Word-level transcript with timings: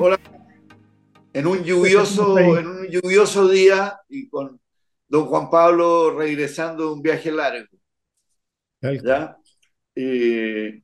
Hola. 0.00 0.18
En 1.32 1.46
un 1.46 1.62
lluvioso, 1.62 2.38
en 2.38 2.66
un 2.66 2.86
lluvioso 2.88 3.48
día 3.48 3.98
y 4.08 4.28
con 4.28 4.60
don 5.08 5.26
Juan 5.26 5.50
Pablo 5.50 6.16
regresando 6.16 6.86
de 6.86 6.92
un 6.92 7.02
viaje 7.02 7.30
largo. 7.30 7.66
¿Ya? 8.80 9.36
Eh, 9.94 10.82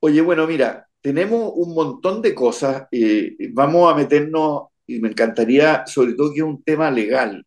oye, 0.00 0.20
bueno, 0.20 0.46
mira, 0.46 0.86
tenemos 1.00 1.52
un 1.54 1.74
montón 1.74 2.22
de 2.22 2.34
cosas. 2.34 2.86
Eh, 2.92 3.36
vamos 3.52 3.92
a 3.92 3.96
meternos, 3.96 4.68
y 4.86 5.00
me 5.00 5.08
encantaría, 5.08 5.84
sobre 5.86 6.14
todo 6.14 6.32
que 6.32 6.38
es 6.38 6.44
un 6.44 6.62
tema 6.62 6.90
legal, 6.90 7.44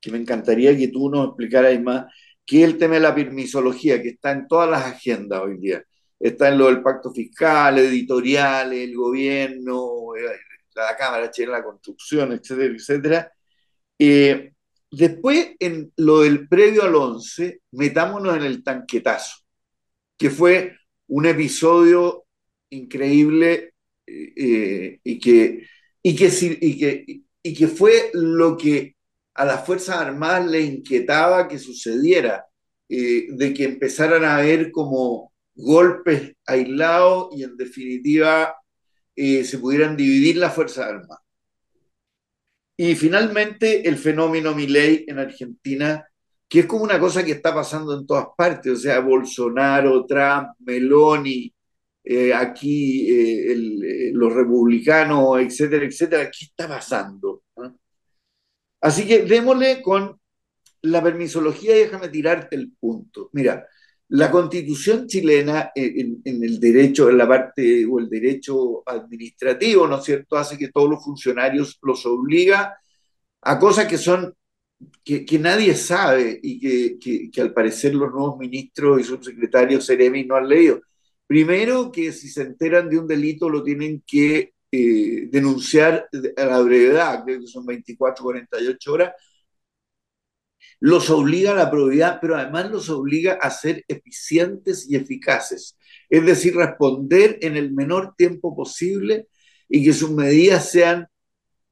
que 0.00 0.10
me 0.10 0.18
encantaría 0.18 0.76
que 0.76 0.88
tú 0.88 1.10
nos 1.10 1.28
explicaras 1.28 1.80
más, 1.80 2.06
que 2.44 2.62
es 2.62 2.68
el 2.68 2.78
tema 2.78 2.94
de 2.94 3.00
la 3.00 3.14
permisología, 3.14 4.02
que 4.02 4.10
está 4.10 4.32
en 4.32 4.46
todas 4.46 4.70
las 4.70 4.84
agendas 4.84 5.42
hoy 5.42 5.58
día. 5.58 5.82
Está 6.20 6.48
en 6.48 6.58
lo 6.58 6.66
del 6.66 6.82
pacto 6.82 7.12
fiscal, 7.12 7.78
editorial, 7.78 8.72
el 8.72 8.94
gobierno, 8.94 10.16
eh, 10.16 10.40
la 10.74 10.96
Cámara 10.96 11.30
la 11.46 11.64
Construcción, 11.64 12.32
etcétera, 12.32 12.74
etcétera. 12.74 13.32
Eh, 13.98 14.52
después, 14.90 15.54
en 15.60 15.92
lo 15.96 16.20
del 16.22 16.48
previo 16.48 16.82
al 16.84 16.94
11, 16.94 17.62
metámonos 17.72 18.36
en 18.36 18.42
el 18.42 18.64
tanquetazo, 18.64 19.38
que 20.16 20.30
fue 20.30 20.76
un 21.08 21.26
episodio 21.26 22.24
increíble 22.70 23.74
eh, 24.06 24.98
y, 25.02 25.20
que, 25.20 25.66
y, 26.02 26.16
que, 26.16 26.58
y, 26.60 26.78
que, 26.78 27.20
y 27.42 27.54
que 27.54 27.68
fue 27.68 28.10
lo 28.12 28.56
que 28.56 28.96
a 29.34 29.44
las 29.44 29.64
Fuerzas 29.64 29.98
Armadas 29.98 30.50
le 30.50 30.62
inquietaba 30.62 31.46
que 31.46 31.58
sucediera, 31.58 32.44
de 32.88 33.52
que 33.54 33.64
empezaran 33.64 34.24
a 34.24 34.38
haber 34.38 34.70
como 34.72 35.32
golpes 35.58 36.34
aislados 36.46 37.28
y 37.32 37.42
en 37.42 37.56
definitiva 37.56 38.54
eh, 39.16 39.44
se 39.44 39.58
pudieran 39.58 39.96
dividir 39.96 40.36
las 40.36 40.54
Fuerzas 40.54 40.86
Armadas. 40.86 41.18
Y 42.76 42.94
finalmente 42.94 43.88
el 43.88 43.98
fenómeno 43.98 44.54
Milei 44.54 45.04
en 45.08 45.18
Argentina, 45.18 46.08
que 46.48 46.60
es 46.60 46.66
como 46.66 46.84
una 46.84 47.00
cosa 47.00 47.24
que 47.24 47.32
está 47.32 47.52
pasando 47.52 47.98
en 47.98 48.06
todas 48.06 48.28
partes, 48.36 48.72
o 48.72 48.76
sea, 48.76 49.00
Bolsonaro, 49.00 50.06
Trump, 50.06 50.50
Meloni, 50.60 51.52
eh, 52.04 52.32
aquí 52.32 53.08
los 54.12 54.32
republicanos, 54.32 55.40
etcétera, 55.40 55.84
etcétera, 55.84 56.30
¿qué 56.30 56.44
está 56.44 56.68
pasando? 56.68 57.42
Así 58.80 59.06
que 59.06 59.22
démosle 59.24 59.82
con 59.82 60.18
la 60.82 61.02
permisología 61.02 61.76
y 61.76 61.80
déjame 61.80 62.08
tirarte 62.08 62.54
el 62.54 62.72
punto. 62.78 63.28
Mira, 63.32 63.66
la 64.08 64.30
constitución 64.30 65.06
chilena 65.06 65.70
en, 65.74 66.22
el 66.24 66.58
derecho, 66.58 67.10
en 67.10 67.18
la 67.18 67.28
parte 67.28 67.84
o 67.84 67.98
el 67.98 68.08
derecho 68.08 68.82
administrativo, 68.86 69.86
¿no 69.86 69.98
es 69.98 70.04
cierto?, 70.04 70.36
hace 70.36 70.56
que 70.56 70.68
todos 70.68 70.88
los 70.88 71.04
funcionarios 71.04 71.78
los 71.82 72.06
obliga 72.06 72.78
a 73.42 73.58
cosas 73.58 73.86
que 73.86 73.98
son, 73.98 74.34
que, 75.04 75.38
nadie 75.38 75.74
sabe 75.74 76.40
y 76.42 76.58
que, 76.58 77.30
que, 77.30 77.40
al 77.40 77.52
parecer 77.52 77.94
los 77.94 78.10
nuevos 78.10 78.38
ministros 78.38 79.00
y 79.00 79.04
subsecretarios 79.04 79.86
Ceremi 79.86 80.24
no 80.24 80.36
han 80.36 80.48
leído. 80.48 80.80
Primero, 81.26 81.92
que 81.92 82.10
si 82.12 82.28
se 82.28 82.42
enteran 82.42 82.88
de 82.88 82.98
un 82.98 83.06
delito 83.06 83.50
lo 83.50 83.62
tienen 83.62 84.02
que 84.06 84.54
eh, 84.72 85.28
denunciar 85.30 86.08
a 86.36 86.44
la 86.46 86.60
brevedad, 86.60 87.24
creo 87.24 87.40
que 87.40 87.46
son 87.46 87.66
24, 87.66 88.24
48 88.24 88.92
horas, 88.92 89.12
los 90.80 91.10
obliga 91.10 91.52
a 91.52 91.56
la 91.56 91.70
probidad, 91.70 92.18
pero 92.20 92.36
además 92.36 92.70
los 92.70 92.88
obliga 92.88 93.34
a 93.34 93.50
ser 93.50 93.84
eficientes 93.88 94.88
y 94.88 94.96
eficaces, 94.96 95.76
es 96.08 96.24
decir, 96.24 96.54
responder 96.54 97.38
en 97.42 97.56
el 97.56 97.72
menor 97.72 98.14
tiempo 98.16 98.54
posible 98.54 99.26
y 99.68 99.84
que 99.84 99.92
sus 99.92 100.10
medidas 100.10 100.70
sean, 100.70 101.06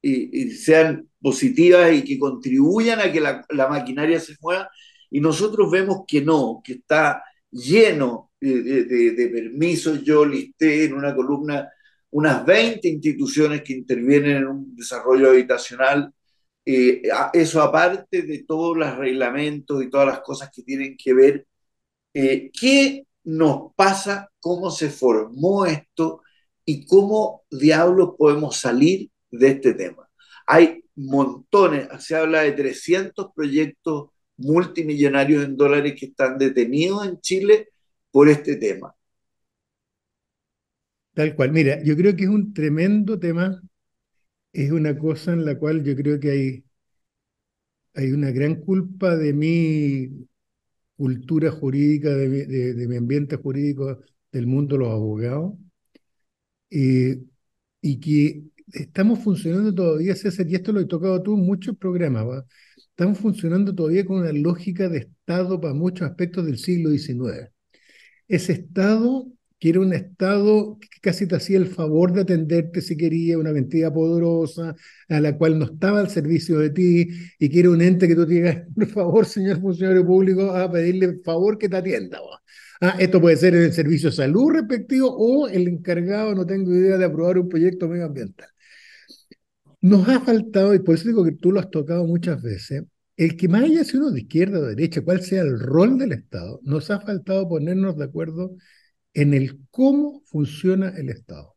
y, 0.03 0.50
sean 0.50 1.08
positivas 1.20 1.92
y 1.94 2.03
que 2.04 2.19
contribuyan 2.19 3.00
a 3.00 3.10
que 3.10 3.20
la, 3.20 3.69
maquinaria 3.69 4.20
se 4.20 4.36
mueva. 4.41 4.69
Y 5.10 5.20
nosotros 5.20 5.70
vemos 5.70 6.00
que 6.06 6.20
no, 6.20 6.60
que 6.62 6.75
está 6.75 7.22
lleno 7.50 8.32
de, 8.41 8.84
de 8.84 9.28
permisos. 9.28 10.02
Yo 10.02 10.26
listé 10.26 10.84
en 10.84 10.94
una 10.94 11.14
columna 11.14 11.69
unas 12.10 12.47
20 12.47 12.88
instituciones 12.88 13.62
que 13.62 13.75
intervienen 13.75 14.38
en 14.38 14.47
un 14.47 14.76
desarrollo 14.76 15.31
habitacional. 15.31 16.12
Eh, 16.66 17.03
eso 17.32 17.62
aparte 17.62 18.22
de 18.22 18.44
todos 18.44 18.77
los 18.77 18.97
reglamentos 18.97 19.82
y 19.82 19.88
todas 19.88 20.09
las 20.09 20.21
cosas 20.21 20.50
que 20.53 20.62
tienen 20.62 20.97
que 20.97 21.15
ver, 21.15 21.47
eh, 22.12 22.50
¿qué 22.59 23.06
nos 23.25 23.72
pasa? 23.77 24.31
¿Cómo 24.41 24.71
se 24.71 24.91
formó 24.91 25.65
esto? 25.66 26.22
¿Y 26.65 26.84
cómo 26.87 27.44
diablos 27.50 28.15
podemos 28.19 28.56
salir 28.56 29.10
de 29.31 29.49
este 29.49 29.75
tema? 29.75 30.09
Hay 30.47 30.82
montones, 30.97 31.88
se 32.05 32.16
habla 32.16 32.43
de 32.43 32.53
300 32.53 33.28
proyectos 33.34 34.10
multimillonarios 34.38 35.44
en 35.44 35.56
dólares 35.56 35.94
que 35.99 36.06
están 36.06 36.37
detenidos 36.38 37.06
en 37.06 37.21
Chile 37.21 37.69
por 38.10 38.28
este 38.28 38.56
tema. 38.56 38.94
Tal 41.15 41.34
cual. 41.34 41.53
Mira, 41.53 41.82
yo 41.82 41.97
creo 41.97 42.15
que 42.15 42.25
es 42.25 42.31
un 42.31 42.53
tremendo 42.53 43.19
tema. 43.19 43.62
Es 44.56 44.72
una 44.72 44.97
cosa 44.99 45.33
en 45.34 45.44
la 45.44 45.59
cual 45.59 45.84
yo 45.84 45.94
creo 45.94 46.19
que 46.19 46.31
hay, 46.31 46.65
hay 47.94 48.12
una 48.12 48.31
gran 48.31 48.56
culpa 48.56 49.17
de 49.17 49.33
mi 49.33 50.28
cultura 50.97 51.50
jurídica, 51.50 52.11
de 52.15 52.87
mi, 52.89 52.97
ambiente 52.97 53.37
jurídico, 53.37 54.00
del 54.33 54.47
mundo 54.47 54.77
de 54.77 54.81
los 54.81 54.93
abogados, 54.93 55.55
eh, 56.71 57.22
y 57.81 58.00
que 58.00 58.44
estamos 58.72 59.21
funcionando 59.21 59.75
todavía, 59.75 60.17
César, 60.17 60.47
y 60.49 60.55
esto 60.55 60.73
lo 60.73 60.81
he 60.81 60.87
tocado 60.87 61.23
tú 61.23 61.34
en 61.34 61.44
muchos 61.47 61.77
programas, 61.77 62.44
estamos 62.77 63.19
funcionando 63.19 63.75
todavía 63.75 64.06
con 64.06 64.21
una 64.21 64.33
lógica 64.33 64.88
de 64.88 64.99
Estado 64.99 65.61
para 65.61 65.75
muchos 65.75 66.09
aspectos 66.09 66.47
del 66.47 66.59
siglo 66.59 66.91
XIX. 66.91 67.53
Ese 68.28 68.53
Estado 68.55 69.27
que 69.59 69.78
un 69.78 69.93
Estado 69.94 70.78
que 70.78 70.89
casi 71.00 71.27
te 71.27 71.37
hacía 71.37 71.59
el 71.59 71.67
favor 71.67 72.12
de 72.12 72.22
atenderte 72.22 72.81
si 72.81 72.97
quería, 72.97 73.39
una 73.39 73.53
mentira 73.53 73.93
poderosa, 73.93 74.75
a 75.09 75.21
la 75.21 75.37
cual 75.37 75.59
no 75.59 75.65
estaba 75.67 76.00
al 76.00 76.11
servicio 76.11 76.59
de 76.59 76.71
ti, 76.71 77.09
y 77.39 77.49
que 77.49 77.67
un 77.69 77.81
ente 77.81 78.06
que 78.06 78.15
tú 78.15 78.27
digas, 78.27 78.65
por 78.75 78.87
favor, 78.89 79.27
señor 79.27 79.61
funcionario 79.61 80.05
público, 80.06 80.50
a 80.50 80.71
pedirle 80.71 81.19
favor 81.25 81.59
que 81.59 81.69
te 81.69 81.77
atienda. 81.77 82.21
Ah, 82.81 82.97
esto 82.99 83.21
puede 83.21 83.37
ser 83.37 83.55
el 83.55 83.72
servicio 83.72 84.11
de 84.11 84.17
salud 84.17 84.53
respectivo 84.53 85.09
o 85.11 85.49
el 85.49 85.69
encargado, 85.69 86.34
no 86.34 86.44
tengo 86.44 86.75
idea, 86.75 86.99
de 86.99 87.06
aprobar 87.06 87.38
un 87.38 87.49
proyecto 87.49 87.88
medioambiental. 87.88 88.49
Nos 89.81 90.09
ha 90.09 90.21
faltado, 90.21 90.75
y 90.75 90.81
por 90.81 90.94
eso 90.97 91.09
digo 91.09 91.25
que 91.25 91.33
tú 91.33 91.53
lo 91.53 91.61
has 91.61 91.71
tocado 91.71 92.05
muchas 92.06 92.43
veces, 92.43 92.84
el 93.17 93.37
que 93.37 93.49
más 93.49 93.62
haya 93.65 93.84
sido 93.84 94.11
de 94.11 94.21
izquierda 94.21 94.59
o 94.59 94.62
de 94.62 94.75
derecha, 94.75 95.00
cuál 95.03 95.23
sea 95.23 95.43
el 95.43 95.59
rol 95.59 95.99
del 95.99 96.12
Estado, 96.12 96.61
nos 96.65 96.91
ha 96.91 97.00
faltado 97.00 97.49
ponernos 97.49 97.97
de 97.97 98.05
acuerdo 98.05 98.56
en 99.16 99.32
el 99.32 99.59
cómo 99.71 100.22
funciona 100.27 100.91
el 100.91 101.09
Estado. 101.09 101.56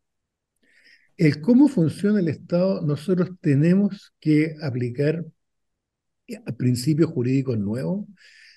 El 1.17 1.41
cómo 1.41 1.67
funciona 1.67 2.21
el 2.21 2.29
Estado, 2.29 2.81
nosotros 2.81 3.31
tenemos 3.41 4.13
que 4.21 4.55
aplicar 4.61 5.25
principios 6.57 7.09
jurídicos 7.11 7.59
nuevos, 7.59 8.07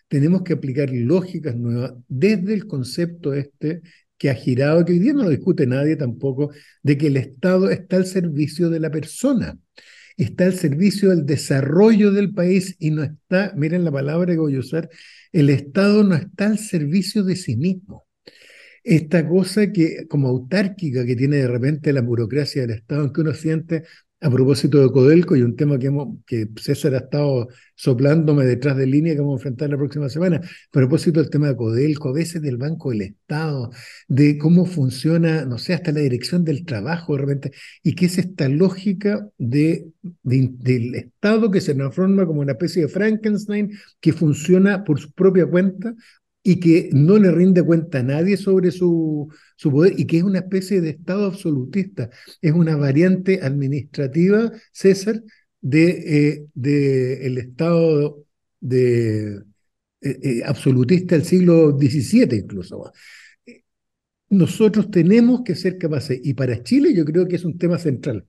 tenemos 0.07 0.43
que 0.43 0.53
aplicar 0.53 0.89
lógicas 0.91 1.57
nuevas 1.57 1.95
desde 2.07 2.55
el 2.55 2.69
concepto 2.69 3.35
este 3.35 3.83
que 4.17 4.31
ha 4.31 4.35
girado, 4.35 4.85
que 4.85 4.93
hoy 4.93 5.01
día 5.01 5.15
no 5.15 5.25
lo 5.25 5.31
discute 5.31 5.67
nadie 5.67 5.97
tampoco, 5.97 6.53
de 6.83 6.97
que 6.97 7.09
el 7.09 7.17
Estado 7.17 7.71
está 7.71 7.97
al 7.97 8.07
servicio 8.07 8.71
de 8.71 8.79
la 8.79 8.93
persona, 8.93 9.59
está 10.17 10.45
al 10.45 10.55
servicio 10.55 11.11
del 11.11 11.27
desarrollo 11.27 12.13
del 12.13 12.33
país 12.33 12.77
y 12.79 12.93
no 12.93 13.03
está, 13.03 13.53
miren 13.57 13.85
la 13.85 13.91
palabra 13.91 14.33
que 14.33 14.39
voy 14.39 14.55
a 14.55 14.61
usar, 14.61 14.89
el 15.33 15.51
Estado 15.51 16.05
no 16.05 16.15
está 16.15 16.47
al 16.47 16.59
servicio 16.61 17.25
de 17.25 17.35
sí 17.35 17.57
mismo 17.57 18.07
esta 18.85 19.29
cosa 19.29 19.73
que, 19.73 20.07
como 20.09 20.29
autárquica 20.29 21.05
que 21.07 21.17
tiene 21.17 21.37
de 21.37 21.49
repente 21.49 21.93
la 21.93 22.03
burocracia 22.03 22.63
del 22.63 22.73
Estado, 22.73 23.05
en 23.05 23.13
que 23.13 23.21
uno 23.21 23.35
siente, 23.35 23.85
a 24.21 24.31
propósito 24.31 24.81
de 24.81 24.91
Codelco, 24.93 25.35
y 25.35 25.43
un 25.43 25.57
tema 25.57 25.79
que, 25.79 25.89
hemos, 25.89 26.19
que 26.27 26.49
César 26.57 26.95
ha 26.95 26.99
estado 26.99 27.49
soplándome 27.75 28.45
detrás 28.45 28.77
de 28.77 28.87
línea 28.87 29.15
que 29.15 29.21
vamos 29.21 29.35
a 29.35 29.39
enfrentar 29.41 29.71
la 29.71 29.77
próxima 29.77 30.09
semana, 30.09 30.37
a 30.37 30.71
propósito 30.71 31.21
del 31.21 31.31
tema 31.31 31.49
de 31.49 31.57
Codelco, 31.57 32.09
a 32.09 32.13
veces 32.13 32.41
del 32.41 32.57
Banco 32.57 32.91
del 32.91 33.03
Estado, 33.03 33.71
de 34.07 34.39
cómo 34.39 34.65
funciona, 34.65 35.45
no 35.45 35.59
sé, 35.59 35.75
hasta 35.75 35.91
la 35.91 36.01
dirección 36.01 36.45
del 36.45 36.65
trabajo 36.65 37.15
de 37.17 37.21
repente, 37.21 37.53
y 37.83 37.95
que 37.95 38.07
es 38.07 38.19
esta 38.19 38.49
lógica 38.49 39.29
de, 39.39 39.89
del 40.23 40.95
Estado 40.95 41.51
que 41.51 41.61
se 41.61 41.75
transforma 41.75 42.25
como 42.25 42.41
una 42.43 42.53
especie 42.53 42.83
de 42.83 42.89
Frankenstein 42.89 43.73
que 44.01 44.13
funciona 44.13 44.85
por 44.85 45.01
su 45.01 45.11
propia 45.13 45.47
cuenta, 45.47 45.95
y 46.43 46.59
que 46.61 46.91
no 46.93 47.19
le 47.19 47.31
rinde 47.31 47.63
cuenta 47.63 48.01
a 48.01 48.03
nadie 48.03 48.37
sobre 48.37 48.71
su, 48.73 49.29
su 49.57 49.71
poder 49.71 49.95
y 49.99 50.07
que 50.07 50.19
es 50.19 50.23
una 50.25 50.41
especie 50.41 50.81
de 50.81 50.91
Estado 50.91 51.27
absolutista. 51.27 52.11
Es 52.41 52.53
una 52.53 52.77
variante 52.77 53.41
administrativa, 53.43 54.51
César, 54.73 55.23
de, 55.61 56.45
eh, 56.55 57.19
el 57.27 57.39
Estado 57.39 58.25
de, 58.61 59.37
eh, 59.37 60.19
eh, 60.23 60.43
absolutista 60.45 61.15
del 61.15 61.25
siglo 61.25 61.77
XVII 61.79 62.37
incluso. 62.37 62.93
Nosotros 64.31 64.91
tenemos 64.91 65.43
que 65.45 65.55
ser 65.55 65.79
capaces, 65.79 66.19
y 66.25 66.35
para 66.35 66.63
Chile 66.65 66.93
yo 66.95 67.05
creo 67.05 67.29
que 67.29 67.37
es 67.37 67.45
un 67.45 67.57
tema 67.59 67.79
central, 67.79 68.27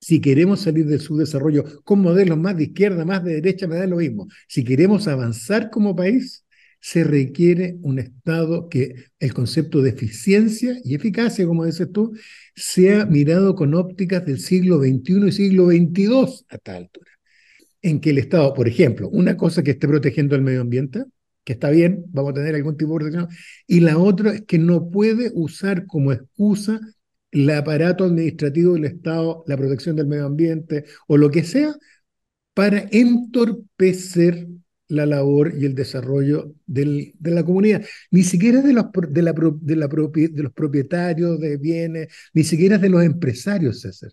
Si 0.00 0.20
queremos 0.20 0.60
salir 0.60 0.86
del 0.86 1.00
subdesarrollo 1.00 1.82
con 1.84 2.00
modelos 2.00 2.38
más 2.38 2.56
de 2.56 2.64
izquierda, 2.64 3.04
más 3.04 3.24
de 3.24 3.34
derecha, 3.34 3.66
me 3.66 3.76
da 3.76 3.86
lo 3.86 3.96
mismo. 3.96 4.28
Si 4.46 4.62
queremos 4.64 5.08
avanzar 5.08 5.70
como 5.70 5.96
país, 5.96 6.44
se 6.80 7.04
requiere 7.04 7.76
un 7.82 7.98
Estado 7.98 8.68
que 8.68 8.94
el 9.18 9.34
concepto 9.34 9.82
de 9.82 9.90
eficiencia 9.90 10.78
y 10.84 10.94
eficacia, 10.94 11.46
como 11.46 11.64
dices 11.64 11.90
tú, 11.92 12.12
sea 12.54 13.04
mirado 13.06 13.54
con 13.54 13.74
ópticas 13.74 14.24
del 14.24 14.38
siglo 14.40 14.78
XXI 14.78 15.28
y 15.28 15.32
siglo 15.32 15.66
XXII 15.66 16.44
a 16.48 16.58
tal 16.58 16.76
altura. 16.76 17.10
En 17.82 18.00
que 18.00 18.10
el 18.10 18.18
Estado, 18.18 18.54
por 18.54 18.68
ejemplo, 18.68 19.08
una 19.08 19.36
cosa 19.36 19.62
que 19.62 19.72
esté 19.72 19.88
protegiendo 19.88 20.36
el 20.36 20.42
medio 20.42 20.60
ambiente, 20.60 21.04
que 21.44 21.54
está 21.54 21.70
bien, 21.70 22.04
vamos 22.08 22.32
a 22.32 22.34
tener 22.34 22.54
algún 22.54 22.76
tipo 22.76 22.92
de 22.92 22.98
protección, 22.98 23.28
y 23.66 23.80
la 23.80 23.98
otra 23.98 24.34
es 24.34 24.42
que 24.42 24.58
no 24.58 24.90
puede 24.90 25.30
usar 25.34 25.86
como 25.86 26.12
excusa 26.12 26.80
el 27.30 27.50
aparato 27.50 28.04
administrativo 28.04 28.74
del 28.74 28.84
Estado, 28.86 29.44
la 29.46 29.56
protección 29.56 29.96
del 29.96 30.06
medio 30.06 30.26
ambiente 30.26 30.84
o 31.06 31.16
lo 31.16 31.30
que 31.30 31.44
sea, 31.44 31.74
para 32.54 32.88
entorpecer 32.90 34.48
la 34.88 35.06
labor 35.06 35.54
y 35.58 35.66
el 35.66 35.74
desarrollo 35.74 36.54
de 36.66 37.12
la 37.22 37.44
comunidad. 37.44 37.84
Ni 38.10 38.22
siquiera 38.22 38.62
de 38.62 38.72
los, 38.72 38.86
de, 39.10 39.22
la 39.22 39.32
de 39.32 40.42
los 40.42 40.52
propietarios 40.52 41.38
de 41.40 41.56
bienes, 41.58 42.08
ni 42.34 42.44
siquiera 42.44 42.78
de 42.78 42.88
los 42.88 43.04
empresarios, 43.04 43.80
César. 43.82 44.10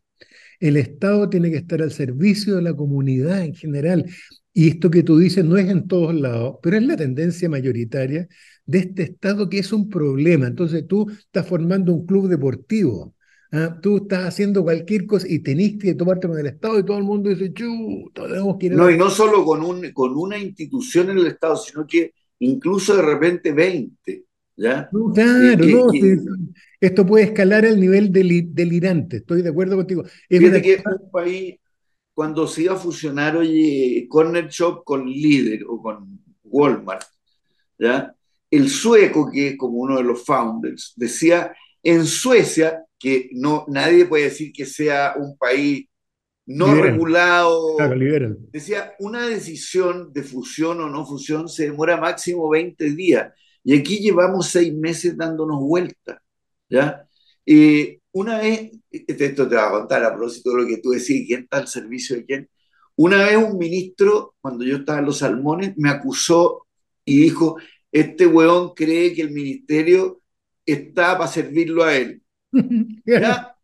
El 0.59 0.77
Estado 0.77 1.29
tiene 1.29 1.51
que 1.51 1.57
estar 1.57 1.81
al 1.81 1.91
servicio 1.91 2.55
de 2.55 2.61
la 2.61 2.73
comunidad 2.73 3.43
en 3.43 3.53
general. 3.55 4.05
Y 4.53 4.69
esto 4.69 4.89
que 4.89 5.03
tú 5.03 5.17
dices 5.17 5.43
no 5.43 5.57
es 5.57 5.69
en 5.69 5.87
todos 5.87 6.15
lados, 6.15 6.57
pero 6.63 6.77
es 6.77 6.83
la 6.83 6.95
tendencia 6.95 7.49
mayoritaria 7.49 8.27
de 8.65 8.79
este 8.79 9.03
Estado 9.03 9.49
que 9.49 9.59
es 9.59 9.73
un 9.73 9.89
problema. 9.89 10.47
Entonces 10.47 10.87
tú 10.87 11.09
estás 11.09 11.47
formando 11.47 11.93
un 11.93 12.05
club 12.05 12.29
deportivo, 12.29 13.14
¿ah? 13.55 13.79
tú 13.81 13.97
estás 13.97 14.25
haciendo 14.25 14.63
cualquier 14.63 15.05
cosa 15.05 15.27
y 15.29 15.39
tenés 15.39 15.77
que 15.77 15.95
tomarte 15.95 16.27
con 16.27 16.37
el 16.37 16.47
Estado 16.47 16.79
y 16.79 16.85
todo 16.85 16.97
el 16.97 17.03
mundo 17.03 17.29
dice, 17.29 17.53
chuta, 17.53 18.27
tenemos 18.27 18.57
que 18.57 18.65
ir 18.67 18.73
No, 18.73 18.89
y 18.89 18.97
no 18.97 19.09
solo 19.09 19.43
con, 19.43 19.63
un, 19.63 19.91
con 19.91 20.15
una 20.15 20.37
institución 20.37 21.09
en 21.09 21.19
el 21.19 21.27
Estado, 21.27 21.57
sino 21.57 21.85
que 21.87 22.13
incluso 22.39 22.95
de 22.95 23.01
repente 23.01 23.51
20. 23.51 24.25
¿Ya? 24.57 24.89
claro, 25.13 25.65
no, 25.65 25.87
esto 26.79 27.05
puede 27.05 27.25
escalar 27.25 27.65
al 27.65 27.77
nivel 27.77 28.09
delirante, 28.09 29.17
estoy 29.17 29.41
de 29.41 29.49
acuerdo 29.49 29.75
contigo. 29.75 30.03
Es 30.29 30.39
Fíjate 30.39 30.61
que 30.61 30.83
un 30.85 31.11
país 31.11 31.55
cuando 32.15 32.47
se 32.47 32.63
iba 32.63 32.73
a 32.73 32.77
fusionar, 32.77 33.35
oye, 33.35 34.07
Corner 34.09 34.47
Shop 34.47 34.83
con 34.85 35.05
Líder 35.05 35.65
o 35.67 35.81
con 35.81 36.23
Walmart, 36.43 37.03
¿ya? 37.77 38.15
El 38.49 38.69
sueco, 38.69 39.29
que 39.29 39.49
es 39.49 39.57
como 39.57 39.79
uno 39.79 39.97
de 39.97 40.03
los 40.03 40.23
founders, 40.23 40.93
decía, 40.95 41.53
en 41.85 42.05
Suecia, 42.07 42.83
que 42.97 43.29
no, 43.33 43.63
nadie 43.67 44.05
puede 44.05 44.25
decir 44.25 44.51
que 44.51 44.65
sea 44.65 45.13
un 45.17 45.37
país 45.37 45.87
no 46.47 46.73
regulado, 46.75 47.77
decía, 48.51 48.93
una 48.99 49.27
decisión 49.27 50.11
de 50.11 50.23
fusión 50.23 50.81
o 50.81 50.89
no 50.89 51.05
fusión 51.05 51.47
se 51.47 51.65
demora 51.65 51.97
máximo 51.97 52.49
20 52.49 52.91
días, 52.91 53.31
y 53.63 53.77
aquí 53.77 53.99
llevamos 53.99 54.47
seis 54.47 54.73
meses 54.73 55.15
dándonos 55.15 55.59
vueltas, 55.59 56.19
¿ya? 56.69 57.07
Eh, 57.45 57.99
una 58.11 58.39
vez, 58.39 58.71
esto 58.91 59.47
te 59.47 59.55
va 59.55 59.67
a 59.67 59.71
contar 59.71 60.03
a 60.03 60.13
propósito 60.13 60.51
de 60.51 60.61
lo 60.61 60.67
que 60.67 60.77
tú 60.77 60.89
decís, 60.89 61.25
quién 61.27 61.41
está 61.41 61.57
al 61.57 61.67
servicio 61.67 62.15
de 62.15 62.25
quién. 62.25 62.49
Una 62.95 63.25
vez 63.25 63.37
un 63.37 63.57
ministro, 63.57 64.35
cuando 64.41 64.63
yo 64.63 64.77
estaba 64.77 64.99
en 64.99 65.05
los 65.05 65.19
salmones, 65.19 65.73
me 65.77 65.89
acusó 65.89 66.65
y 67.03 67.19
dijo, 67.19 67.57
este 67.91 68.25
weón 68.25 68.73
cree 68.73 69.13
que 69.13 69.21
el 69.21 69.31
ministerio 69.31 70.21
está 70.65 71.17
para 71.17 71.29
servirlo 71.29 71.83
a 71.83 71.95
él. 71.95 72.21
¿Ya? 73.05 73.55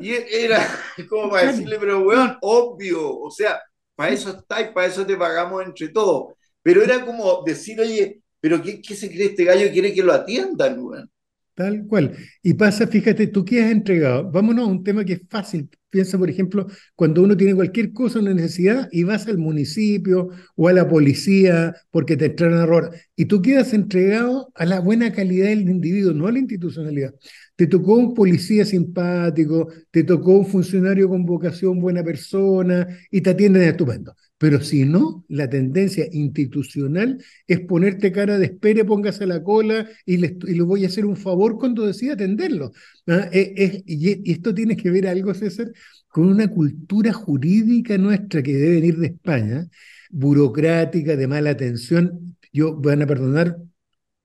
Y 0.00 0.12
era 0.12 0.66
como 1.08 1.30
para 1.30 1.52
decirle, 1.52 1.76
pero 1.78 2.00
weón, 2.02 2.36
obvio, 2.42 3.18
o 3.18 3.30
sea, 3.30 3.60
para 3.94 4.12
eso 4.12 4.30
está 4.30 4.60
y 4.60 4.72
para 4.72 4.86
eso 4.88 5.06
te 5.06 5.16
pagamos 5.16 5.64
entre 5.64 5.88
todos. 5.88 6.34
Pero 6.62 6.82
era 6.82 7.04
como 7.04 7.42
decir, 7.44 7.80
oye, 7.80 8.20
pero 8.40 8.60
¿qué, 8.60 8.80
qué 8.80 8.94
se 8.94 9.08
cree 9.08 9.26
este 9.26 9.44
gallo? 9.44 9.70
Quiere 9.70 9.94
que 9.94 10.02
lo 10.02 10.12
atiendan, 10.12 10.78
weón. 10.78 11.10
Tal 11.56 11.86
cual. 11.86 12.14
Y 12.42 12.52
pasa, 12.52 12.86
fíjate, 12.86 13.28
tú 13.28 13.42
qué 13.42 13.64
has 13.64 13.72
entregado. 13.72 14.30
Vámonos 14.30 14.68
a 14.68 14.70
un 14.70 14.84
tema 14.84 15.06
que 15.06 15.14
es 15.14 15.22
fácil. 15.30 15.70
Piensa, 15.88 16.18
por 16.18 16.28
ejemplo, 16.28 16.66
cuando 16.94 17.22
uno 17.22 17.34
tiene 17.34 17.54
cualquier 17.54 17.94
cosa, 17.94 18.18
una 18.18 18.34
necesidad, 18.34 18.88
y 18.92 19.04
vas 19.04 19.26
al 19.26 19.38
municipio 19.38 20.28
o 20.54 20.68
a 20.68 20.74
la 20.74 20.86
policía 20.86 21.74
porque 21.90 22.18
te 22.18 22.26
a 22.26 22.62
error. 22.62 22.90
Y 23.16 23.24
tú 23.24 23.40
quedas 23.40 23.72
entregado 23.72 24.52
a 24.54 24.66
la 24.66 24.80
buena 24.80 25.12
calidad 25.12 25.46
del 25.46 25.62
individuo, 25.70 26.12
no 26.12 26.26
a 26.26 26.32
la 26.32 26.40
institucionalidad. 26.40 27.14
Te 27.56 27.66
tocó 27.66 27.94
un 27.96 28.12
policía 28.12 28.66
simpático, 28.66 29.68
te 29.90 30.04
tocó 30.04 30.32
un 30.32 30.46
funcionario 30.46 31.08
con 31.08 31.24
vocación, 31.24 31.80
buena 31.80 32.04
persona, 32.04 32.86
y 33.10 33.22
te 33.22 33.30
atienden 33.30 33.62
estupendo. 33.62 34.14
Pero 34.38 34.60
si 34.60 34.84
no, 34.84 35.24
la 35.28 35.48
tendencia 35.48 36.06
institucional 36.12 37.24
es 37.46 37.60
ponerte 37.60 38.12
cara 38.12 38.38
de 38.38 38.46
espere, 38.46 38.84
póngase 38.84 39.26
la 39.26 39.42
cola 39.42 39.88
y 40.04 40.18
le, 40.18 40.36
y 40.46 40.58
voy 40.60 40.84
a 40.84 40.88
hacer 40.88 41.06
un 41.06 41.16
favor 41.16 41.58
cuando 41.58 41.86
decida 41.86 42.12
atenderlo. 42.12 42.72
¿ah? 43.06 43.28
Eh, 43.32 43.82
y 43.86 44.30
esto 44.30 44.54
tiene 44.54 44.76
que 44.76 44.90
ver 44.90 45.06
algo, 45.06 45.32
César, 45.32 45.72
con 46.08 46.28
una 46.28 46.48
cultura 46.48 47.12
jurídica 47.12 47.96
nuestra 47.98 48.42
que 48.42 48.54
debe 48.54 48.74
venir 48.76 48.98
de 48.98 49.06
España, 49.08 49.68
burocrática, 50.10 51.16
de 51.16 51.26
mala 51.26 51.50
atención. 51.50 52.36
Yo, 52.52 52.76
van 52.76 53.02
a 53.02 53.06
perdonar, 53.06 53.56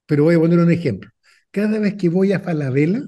pero 0.06 0.26
voy 0.26 0.36
a 0.36 0.40
poner 0.40 0.60
un 0.60 0.72
ejemplo. 0.72 1.10
Cada 1.52 1.80
vez 1.80 1.96
que 1.96 2.10
voy 2.10 2.34
a 2.34 2.40
Falabella, 2.40 3.08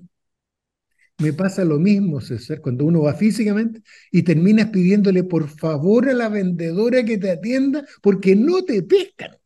me 1.23 1.33
pasa 1.33 1.63
lo 1.63 1.79
mismo, 1.79 2.21
César, 2.21 2.61
cuando 2.61 2.85
uno 2.85 3.01
va 3.03 3.13
físicamente 3.13 3.81
y 4.11 4.23
terminas 4.23 4.69
pidiéndole 4.69 5.23
por 5.23 5.47
favor 5.47 6.09
a 6.09 6.13
la 6.13 6.29
vendedora 6.29 7.03
que 7.03 7.17
te 7.17 7.31
atienda 7.31 7.85
porque 8.01 8.35
no 8.35 8.63
te 8.63 8.83
pescan. 8.83 9.37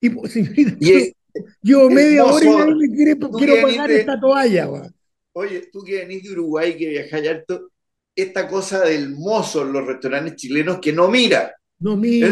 Y, 0.00 0.10
pues, 0.10 0.32
señorita, 0.32 0.76
yo, 1.62 1.88
media 1.88 2.24
hora 2.24 2.44
y 2.78 2.94
quiero, 2.94 3.30
quiero 3.30 3.62
pagar 3.62 3.90
esta 3.90 4.20
toalla. 4.20 4.68
Oye, 5.32 5.70
tú 5.72 5.82
que 5.82 5.98
venís 5.98 6.22
de 6.24 6.32
Uruguay, 6.32 6.76
que 6.76 6.88
viajas 6.88 7.26
harto, 7.26 7.70
esta 8.14 8.46
cosa 8.46 8.84
del 8.84 9.10
mozo 9.10 9.62
en 9.62 9.72
los 9.72 9.86
restaurantes 9.86 10.36
chilenos 10.36 10.78
que 10.78 10.92
no 10.92 11.08
mira. 11.08 11.54
No 11.78 11.96
mira. 11.96 12.28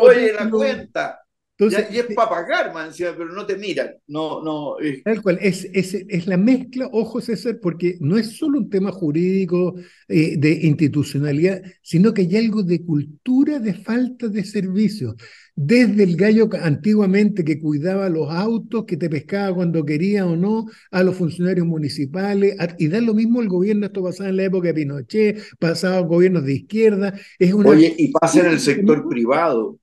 oye, 0.00 0.32
la 0.32 0.50
cuenta 0.50 1.23
y 1.58 1.98
es 1.98 2.06
para 2.14 2.28
pagar, 2.28 2.74
man, 2.74 2.90
pero 2.96 3.32
no 3.32 3.46
te 3.46 3.56
miran. 3.56 3.90
No, 4.08 4.42
no, 4.42 4.74
Tal 5.04 5.22
cual, 5.22 5.38
es, 5.40 5.68
es, 5.72 5.94
es, 5.94 6.26
la 6.26 6.36
mezcla, 6.36 6.88
ojo 6.90 7.20
César, 7.20 7.58
porque 7.62 7.96
no 8.00 8.16
es 8.16 8.36
solo 8.36 8.58
un 8.58 8.68
tema 8.68 8.90
jurídico 8.90 9.76
eh, 10.08 10.36
de 10.36 10.50
institucionalidad, 10.62 11.62
sino 11.80 12.12
que 12.12 12.22
hay 12.22 12.36
algo 12.36 12.64
de 12.64 12.84
cultura 12.84 13.60
de 13.60 13.74
falta 13.74 14.28
de 14.28 14.44
servicios. 14.44 15.14
Desde 15.56 16.02
el 16.02 16.16
gallo 16.16 16.48
antiguamente 16.60 17.44
que 17.44 17.60
cuidaba 17.60 18.08
los 18.08 18.28
autos, 18.28 18.84
que 18.86 18.96
te 18.96 19.08
pescaba 19.08 19.54
cuando 19.54 19.84
quería 19.84 20.26
o 20.26 20.34
no, 20.34 20.66
a 20.90 21.04
los 21.04 21.14
funcionarios 21.14 21.66
municipales, 21.66 22.56
y 22.78 22.88
da 22.88 23.00
lo 23.00 23.14
mismo 23.14 23.40
el 23.40 23.48
gobierno, 23.48 23.86
esto 23.86 24.02
pasaba 24.02 24.30
en 24.30 24.38
la 24.38 24.44
época 24.44 24.68
de 24.68 24.74
Pinochet, 24.74 25.38
pasaba 25.60 26.00
gobiernos 26.00 26.44
de 26.44 26.54
izquierda. 26.54 27.14
Es 27.38 27.54
una... 27.54 27.70
Oye, 27.70 27.94
y 27.96 28.10
pasa 28.10 28.40
en 28.40 28.46
el 28.46 28.58
sector 28.58 29.08
privado 29.08 29.78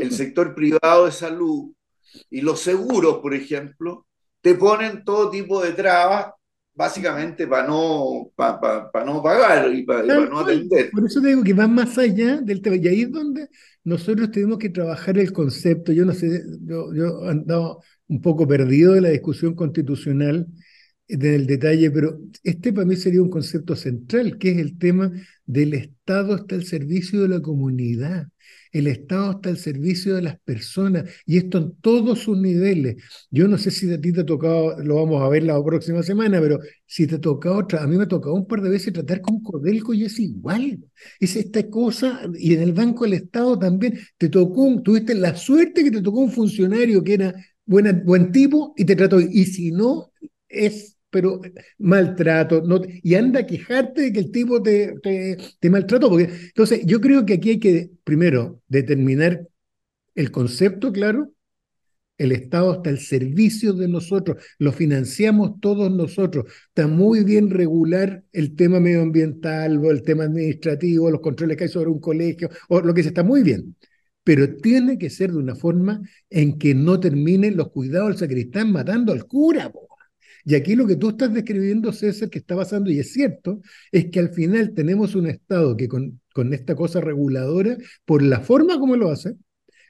el 0.00 0.12
sector 0.12 0.54
privado 0.54 1.06
de 1.06 1.12
salud 1.12 1.72
y 2.30 2.40
los 2.40 2.60
seguros, 2.60 3.18
por 3.18 3.34
ejemplo, 3.34 4.06
te 4.40 4.54
ponen 4.54 5.04
todo 5.04 5.30
tipo 5.30 5.62
de 5.62 5.72
trabas 5.72 6.32
básicamente 6.74 7.48
para 7.48 7.66
no, 7.66 8.30
para, 8.36 8.88
no 9.04 9.20
pagar 9.20 9.74
y 9.74 9.82
para, 9.82 10.04
no 10.26 10.38
atender. 10.38 10.90
Por 10.92 11.04
eso 11.04 11.20
te 11.20 11.28
digo 11.28 11.42
que 11.42 11.52
va 11.52 11.66
más 11.66 11.98
allá 11.98 12.40
del 12.40 12.62
tema. 12.62 12.76
Y 12.76 12.86
ahí 12.86 13.02
es 13.02 13.10
donde 13.10 13.48
nosotros 13.82 14.30
tenemos 14.30 14.58
que 14.58 14.70
trabajar 14.70 15.18
el 15.18 15.32
concepto. 15.32 15.90
Yo 15.90 16.04
no 16.04 16.14
sé, 16.14 16.40
yo, 16.60 16.94
yo 16.94 17.24
he 17.24 17.30
andado 17.30 17.82
un 18.06 18.22
poco 18.22 18.46
perdido 18.46 18.92
de 18.94 19.00
la 19.00 19.08
discusión 19.08 19.56
constitucional 19.56 20.46
del 21.08 21.46
detalle, 21.46 21.90
pero 21.90 22.20
este 22.44 22.72
para 22.72 22.86
mí 22.86 22.94
sería 22.94 23.22
un 23.22 23.30
concepto 23.30 23.74
central, 23.74 24.38
que 24.38 24.52
es 24.52 24.58
el 24.58 24.78
tema 24.78 25.10
del 25.46 25.74
Estado 25.74 26.34
hasta 26.34 26.54
el 26.54 26.64
servicio 26.64 27.22
de 27.22 27.28
la 27.28 27.40
comunidad. 27.40 28.28
El 28.72 28.86
Estado 28.86 29.32
está 29.32 29.48
al 29.48 29.56
servicio 29.58 30.14
de 30.14 30.22
las 30.22 30.38
personas 30.40 31.04
y 31.26 31.38
esto 31.38 31.58
en 31.58 31.76
todos 31.80 32.20
sus 32.20 32.38
niveles. 32.38 32.96
Yo 33.30 33.48
no 33.48 33.58
sé 33.58 33.70
si 33.70 33.92
a 33.92 34.00
ti 34.00 34.12
te 34.12 34.20
ha 34.20 34.26
tocado, 34.26 34.78
lo 34.82 34.96
vamos 34.96 35.22
a 35.22 35.28
ver 35.28 35.42
la 35.44 35.62
próxima 35.64 36.02
semana, 36.02 36.40
pero 36.40 36.58
si 36.86 37.06
te 37.06 37.18
toca 37.18 37.52
otra, 37.52 37.82
a 37.82 37.86
mí 37.86 37.96
me 37.96 38.04
ha 38.04 38.08
tocado 38.08 38.34
un 38.34 38.46
par 38.46 38.60
de 38.62 38.70
veces 38.70 38.92
tratar 38.92 39.20
con 39.20 39.42
Codelco 39.42 39.94
y 39.94 40.04
es 40.04 40.18
igual. 40.18 40.78
Es 41.20 41.36
esta 41.36 41.68
cosa, 41.70 42.20
y 42.38 42.54
en 42.54 42.62
el 42.62 42.72
Banco 42.72 43.04
del 43.04 43.14
Estado 43.14 43.58
también, 43.58 43.98
te 44.16 44.28
tocó, 44.28 44.80
tuviste 44.82 45.14
la 45.14 45.34
suerte 45.36 45.84
que 45.84 45.90
te 45.90 46.02
tocó 46.02 46.20
un 46.20 46.32
funcionario 46.32 47.02
que 47.02 47.14
era 47.14 47.34
buena, 47.64 47.92
buen 47.92 48.32
tipo 48.32 48.74
y 48.76 48.84
te 48.84 48.96
trató, 48.96 49.20
y 49.20 49.44
si 49.46 49.70
no, 49.70 50.12
es 50.48 50.97
pero 51.10 51.40
maltrato, 51.78 52.62
no, 52.62 52.80
y 53.02 53.14
anda 53.14 53.40
a 53.40 53.46
quejarte 53.46 54.02
de 54.02 54.12
que 54.12 54.20
el 54.20 54.30
tipo 54.30 54.62
te, 54.62 54.94
te, 55.60 55.70
maltrató. 55.70 56.08
Porque, 56.10 56.24
entonces, 56.24 56.82
yo 56.84 57.00
creo 57.00 57.24
que 57.24 57.34
aquí 57.34 57.50
hay 57.50 57.58
que, 57.58 57.90
primero, 58.04 58.60
determinar 58.68 59.46
el 60.14 60.30
concepto, 60.30 60.92
claro, 60.92 61.32
el 62.18 62.32
Estado 62.32 62.74
está 62.74 62.90
al 62.90 62.98
servicio 62.98 63.72
de 63.72 63.88
nosotros, 63.88 64.42
lo 64.58 64.72
financiamos 64.72 65.60
todos 65.60 65.90
nosotros. 65.90 66.46
Está 66.68 66.88
muy 66.88 67.24
bien 67.24 67.48
regular 67.50 68.24
el 68.32 68.56
tema 68.56 68.80
medioambiental 68.80 69.78
o 69.78 69.90
el 69.90 70.02
tema 70.02 70.24
administrativo, 70.24 71.10
los 71.10 71.20
controles 71.20 71.56
que 71.56 71.64
hay 71.64 71.70
sobre 71.70 71.90
un 71.90 72.00
colegio, 72.00 72.50
o 72.68 72.80
lo 72.80 72.92
que 72.92 73.02
sea, 73.02 73.10
está 73.10 73.22
muy 73.22 73.42
bien. 73.42 73.76
Pero 74.24 74.56
tiene 74.56 74.98
que 74.98 75.10
ser 75.10 75.30
de 75.30 75.38
una 75.38 75.54
forma 75.54 76.02
en 76.28 76.58
que 76.58 76.74
no 76.74 77.00
terminen 77.00 77.56
los 77.56 77.70
cuidados 77.70 78.08
del 78.10 78.18
sacristán 78.18 78.72
matando 78.72 79.12
al 79.12 79.24
cura. 79.26 79.72
Y 80.44 80.54
aquí 80.54 80.74
lo 80.74 80.86
que 80.86 80.96
tú 80.96 81.10
estás 81.10 81.32
describiendo, 81.32 81.92
César, 81.92 82.30
que 82.30 82.38
está 82.38 82.56
pasando, 82.56 82.90
y 82.90 82.98
es 82.98 83.12
cierto, 83.12 83.60
es 83.92 84.10
que 84.10 84.20
al 84.20 84.30
final 84.30 84.72
tenemos 84.74 85.14
un 85.14 85.26
Estado 85.26 85.76
que 85.76 85.88
con, 85.88 86.20
con 86.32 86.52
esta 86.54 86.74
cosa 86.74 87.00
reguladora, 87.00 87.76
por 88.04 88.22
la 88.22 88.40
forma 88.40 88.78
como 88.78 88.96
lo 88.96 89.10
hace, 89.10 89.34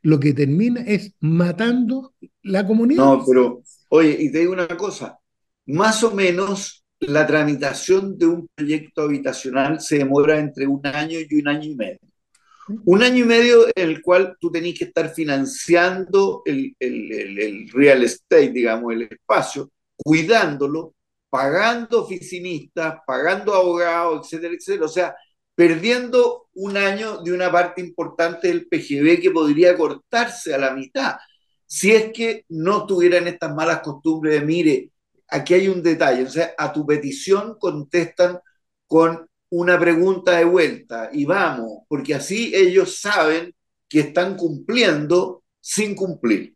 lo 0.03 0.21
que 0.21 0.33
termina 0.33 0.83
es 0.83 1.15
matando 1.21 2.15
la 2.43 2.67
comunidad. 2.67 3.05
No, 3.05 3.25
pero, 3.27 3.63
oye, 3.91 4.17
y 4.19 4.33
te 4.33 4.41
digo 4.41 4.53
una 4.53 4.69
cosa, 4.69 5.19
más 5.67 6.03
o 6.05 6.15
menos 6.15 6.85
la 7.01 7.27
tramitación 7.27 8.19
de 8.19 8.27
un 8.27 8.49
proyecto 8.55 9.03
habitacional 9.03 9.81
se 9.81 9.99
demora 9.99 10.39
entre 10.39 10.67
un 10.67 10.85
año 10.87 11.19
y 11.21 11.35
un 11.41 11.49
año 11.49 11.71
y 11.71 11.77
medio. 11.77 11.99
Un 12.85 13.03
año 13.03 13.25
y 13.25 13.27
medio 13.27 13.67
en 13.75 13.89
el 13.89 14.03
cual 14.03 14.37
tú 14.39 14.51
tenés 14.51 14.79
que 14.79 14.85
estar 14.85 15.09
financiando 15.15 16.43
el, 16.45 16.75
el, 16.79 17.39
el, 17.39 17.71
real 17.71 18.03
estate, 18.03 18.51
digamos, 18.51 18.93
el 18.93 19.03
espacio, 19.03 19.71
cuidándolo, 19.99 20.95
pagando 21.31 22.03
oficinistas, 22.03 23.01
pagando 23.07 23.55
abogados, 23.55 24.27
etcétera, 24.27 24.55
etcétera. 24.55 24.87
O 24.87 24.89
sea, 24.89 25.17
perdiendo 25.55 26.49
un 26.55 26.77
año 26.77 27.19
de 27.23 27.33
una 27.33 27.51
parte 27.51 27.81
importante 27.81 28.49
del 28.49 28.69
PGB 28.69 29.21
que 29.21 29.31
podría 29.31 29.77
cortarse 29.77 30.55
a 30.55 30.59
la 30.59 30.73
mitad, 30.73 31.17
si 31.67 31.93
es 31.93 32.13
que 32.13 32.45
no 32.49 32.87
tuvieran 32.87 33.27
estas 33.29 33.55
malas 33.55 33.81
costumbres 33.81 34.41
de, 34.41 34.47
mire, 34.47 34.93
aquí 35.29 35.55
hay 35.55 35.69
un 35.69 35.83
detalle, 35.83 36.25
o 36.25 36.31
sea, 36.31 36.55
a 36.57 36.73
tu 36.73 36.87
petición 36.87 37.57
contestan 37.59 38.39
con 38.87 39.29
una 39.51 39.79
pregunta 39.79 40.39
de 40.39 40.45
vuelta 40.45 41.11
y 41.13 41.25
vamos, 41.25 41.85
porque 41.89 42.15
así 42.15 42.53
ellos 42.55 43.01
saben 43.01 43.55
que 43.89 44.01
están 44.01 44.37
cumpliendo 44.37 45.43
sin 45.61 45.95
cumplir. 45.95 46.55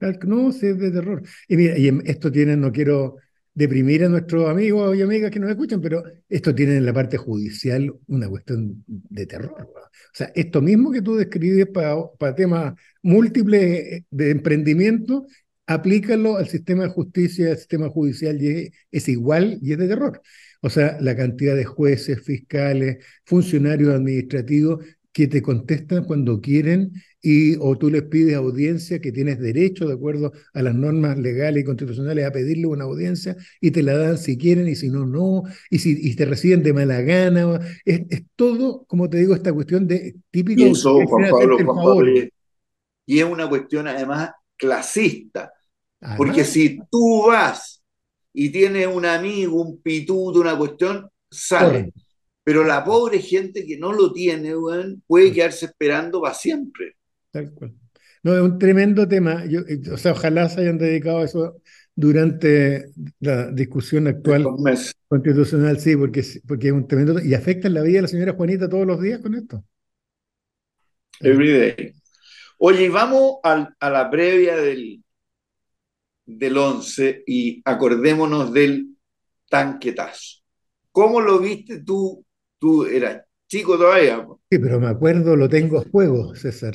No, 0.00 0.50
es 0.50 0.60
de 0.60 0.90
terror. 0.90 1.22
Y 1.48 1.56
mira, 1.56 1.78
y 1.78 1.88
esto 2.04 2.30
tiene, 2.30 2.56
no 2.56 2.70
quiero 2.72 3.16
deprimir 3.54 4.04
a 4.04 4.08
nuestros 4.10 4.48
amigos 4.50 4.94
y 4.96 5.00
amigas 5.00 5.30
que 5.30 5.40
nos 5.40 5.48
escuchan, 5.48 5.80
pero 5.80 6.04
esto 6.28 6.54
tiene 6.54 6.76
en 6.76 6.84
la 6.84 6.92
parte 6.92 7.16
judicial 7.16 7.90
una 8.06 8.28
cuestión 8.28 8.84
de 8.86 9.24
terror. 9.24 9.70
O 9.72 10.12
sea, 10.12 10.30
esto 10.34 10.60
mismo 10.60 10.92
que 10.92 11.00
tú 11.00 11.16
describes 11.16 11.66
para, 11.68 11.96
para 12.18 12.34
temas 12.34 12.74
múltiples 13.02 14.02
de 14.10 14.30
emprendimiento, 14.30 15.26
aplícalo 15.66 16.36
al 16.36 16.48
sistema 16.48 16.84
de 16.84 16.90
justicia, 16.90 17.50
al 17.50 17.56
sistema 17.56 17.88
judicial, 17.88 18.40
y 18.42 18.70
es, 18.90 19.08
igual 19.08 19.58
y 19.62 19.72
es 19.72 19.78
de 19.78 19.88
terror. 19.88 20.20
O 20.60 20.68
sea, 20.68 20.98
la 21.00 21.16
cantidad 21.16 21.56
de 21.56 21.64
jueces, 21.64 22.22
fiscales, 22.22 23.04
funcionarios 23.24 23.94
administrativos 23.94 24.84
que 25.16 25.28
te 25.28 25.40
contestan 25.40 26.04
cuando 26.04 26.42
quieren 26.42 26.92
y 27.22 27.56
o 27.58 27.78
tú 27.78 27.88
les 27.88 28.02
pides 28.02 28.34
audiencia 28.34 29.00
que 29.00 29.12
tienes 29.12 29.38
derecho 29.38 29.86
de 29.86 29.94
acuerdo 29.94 30.30
a 30.52 30.60
las 30.60 30.74
normas 30.74 31.16
legales 31.16 31.62
y 31.62 31.64
constitucionales 31.64 32.26
a 32.26 32.32
pedirle 32.32 32.66
una 32.66 32.84
audiencia 32.84 33.34
y 33.58 33.70
te 33.70 33.82
la 33.82 33.96
dan 33.96 34.18
si 34.18 34.36
quieren 34.36 34.68
y 34.68 34.74
si 34.74 34.90
no, 34.90 35.06
no, 35.06 35.44
y 35.70 35.78
si 35.78 35.98
y 36.06 36.14
te 36.16 36.26
reciben 36.26 36.62
de 36.62 36.74
mala 36.74 37.00
gana. 37.00 37.58
Es, 37.86 38.02
es 38.10 38.24
todo, 38.36 38.84
como 38.86 39.08
te 39.08 39.16
digo, 39.16 39.34
esta 39.34 39.54
cuestión 39.54 39.86
de 39.86 40.16
típico... 40.30 40.60
Y 40.60 40.64
eso, 40.64 41.02
Juan 41.06 41.30
Pablo, 41.30 41.64
Juan 41.64 41.82
Pablo, 41.82 42.12
y 43.06 43.18
es 43.18 43.24
una 43.24 43.48
cuestión 43.48 43.88
además 43.88 44.32
clasista, 44.54 45.50
porque 46.18 46.44
si 46.44 46.78
tú 46.90 47.28
vas 47.28 47.82
y 48.34 48.50
tienes 48.50 48.86
un 48.86 49.06
amigo, 49.06 49.62
un 49.62 49.80
pituto, 49.80 50.40
una 50.40 50.58
cuestión, 50.58 51.08
sale. 51.30 51.90
Pero 52.46 52.62
la 52.62 52.84
pobre 52.84 53.18
gente 53.18 53.66
que 53.66 53.76
no 53.76 53.92
lo 53.92 54.12
tiene, 54.12 54.54
puede 55.04 55.32
quedarse 55.32 55.66
esperando 55.66 56.22
para 56.22 56.32
siempre. 56.32 56.94
Tal 57.32 57.50
cual. 57.52 57.74
No, 58.22 58.36
es 58.36 58.40
un 58.40 58.56
tremendo 58.56 59.08
tema. 59.08 59.44
Yo, 59.46 59.62
eh, 59.62 59.80
o 59.92 59.96
sea, 59.96 60.12
ojalá 60.12 60.48
se 60.48 60.60
hayan 60.60 60.78
dedicado 60.78 61.18
a 61.18 61.24
eso 61.24 61.60
durante 61.96 62.92
la 63.18 63.50
discusión 63.50 64.06
actual 64.06 64.46
constitucional, 65.08 65.80
sí, 65.80 65.96
porque, 65.96 66.22
porque 66.46 66.68
es 66.68 66.72
un 66.72 66.86
tremendo 66.86 67.20
y 67.20 67.34
afecta 67.34 67.68
la 67.68 67.82
vida 67.82 67.96
de 67.96 68.02
la 68.02 68.08
señora 68.08 68.34
Juanita 68.34 68.68
todos 68.68 68.86
los 68.86 69.02
días 69.02 69.20
con 69.20 69.34
esto. 69.34 69.64
Every 71.18 71.50
day. 71.50 71.94
Oye, 72.58 72.88
vamos 72.90 73.38
a 73.42 73.90
la 73.90 74.08
previa 74.08 74.54
del, 74.54 75.02
del 76.24 76.56
11 76.56 77.24
y 77.26 77.60
acordémonos 77.64 78.52
del 78.52 78.96
tanquetazo. 79.48 80.44
¿Cómo 80.92 81.20
lo 81.20 81.40
viste 81.40 81.82
tú 81.82 82.24
Tú 82.58 82.84
eras 82.86 83.22
chico 83.48 83.76
todavía. 83.76 84.26
Sí, 84.50 84.58
pero 84.58 84.80
me 84.80 84.88
acuerdo, 84.88 85.36
lo 85.36 85.48
tengo 85.48 85.78
a 85.78 85.84
juego, 85.90 86.34
César. 86.34 86.74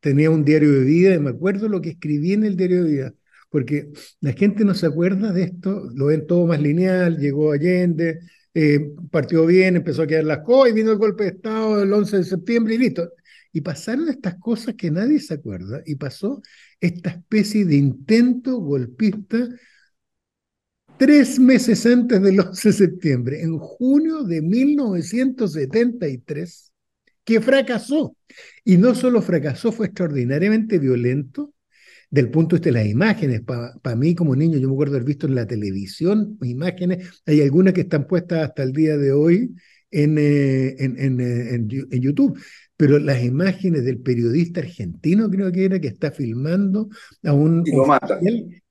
Tenía 0.00 0.30
un 0.30 0.44
diario 0.44 0.72
de 0.72 0.84
vida 0.84 1.14
y 1.14 1.18
me 1.18 1.30
acuerdo 1.30 1.68
lo 1.68 1.80
que 1.80 1.90
escribí 1.90 2.32
en 2.32 2.44
el 2.44 2.56
diario 2.56 2.84
de 2.84 2.90
vida. 2.90 3.14
Porque 3.48 3.90
la 4.20 4.32
gente 4.32 4.64
no 4.64 4.74
se 4.74 4.86
acuerda 4.86 5.32
de 5.32 5.44
esto, 5.44 5.88
lo 5.94 6.06
ven 6.06 6.26
todo 6.26 6.46
más 6.46 6.60
lineal, 6.60 7.18
llegó 7.18 7.52
Allende, 7.52 8.18
eh, 8.52 8.92
partió 9.10 9.46
bien, 9.46 9.76
empezó 9.76 10.02
a 10.02 10.06
quedar 10.06 10.24
las 10.24 10.40
cosas 10.40 10.70
y 10.70 10.74
vino 10.74 10.92
el 10.92 10.98
golpe 10.98 11.24
de 11.24 11.30
Estado 11.30 11.82
el 11.82 11.92
11 11.92 12.18
de 12.18 12.24
septiembre 12.24 12.74
y 12.74 12.78
listo. 12.78 13.12
Y 13.52 13.60
pasaron 13.60 14.08
estas 14.08 14.34
cosas 14.36 14.74
que 14.74 14.90
nadie 14.90 15.20
se 15.20 15.34
acuerda 15.34 15.80
y 15.86 15.94
pasó 15.94 16.42
esta 16.80 17.10
especie 17.10 17.64
de 17.64 17.76
intento 17.76 18.56
golpista 18.58 19.48
tres 20.96 21.38
meses 21.38 21.84
antes 21.86 22.20
del 22.22 22.40
11 22.40 22.68
de 22.68 22.72
septiembre, 22.72 23.42
en 23.42 23.58
junio 23.58 24.24
de 24.24 24.42
1973, 24.42 26.72
que 27.24 27.40
fracasó. 27.40 28.16
Y 28.64 28.76
no 28.76 28.94
solo 28.94 29.22
fracasó, 29.22 29.72
fue 29.72 29.86
extraordinariamente 29.86 30.78
violento 30.78 31.54
del 32.10 32.30
punto 32.30 32.54
de 32.54 32.60
vista 32.60 32.70
de 32.70 32.84
las 32.84 32.86
imágenes. 32.86 33.42
Para 33.42 33.96
mí 33.96 34.14
como 34.14 34.36
niño, 34.36 34.58
yo 34.58 34.68
me 34.68 34.74
acuerdo 34.74 34.96
haber 34.96 35.06
visto 35.06 35.26
en 35.26 35.34
la 35.34 35.46
televisión 35.46 36.38
imágenes, 36.42 37.22
hay 37.26 37.40
algunas 37.40 37.74
que 37.74 37.80
están 37.82 38.06
puestas 38.06 38.48
hasta 38.48 38.62
el 38.62 38.72
día 38.72 38.96
de 38.96 39.12
hoy 39.12 39.54
en, 39.90 40.16
eh, 40.18 40.76
en, 40.78 41.20
eh, 41.20 41.54
en, 41.54 41.68
en, 41.70 42.00
YouTube, 42.00 42.38
pero 42.76 42.98
las 42.98 43.22
imágenes 43.22 43.84
del 43.84 43.98
periodista 43.98 44.60
argentino, 44.60 45.30
creo 45.30 45.52
que 45.52 45.64
era, 45.64 45.80
que 45.80 45.88
está 45.88 46.10
filmando 46.10 46.88
a 47.22 47.32
un... 47.32 47.62
Y 47.64 47.72
lo 47.72 47.86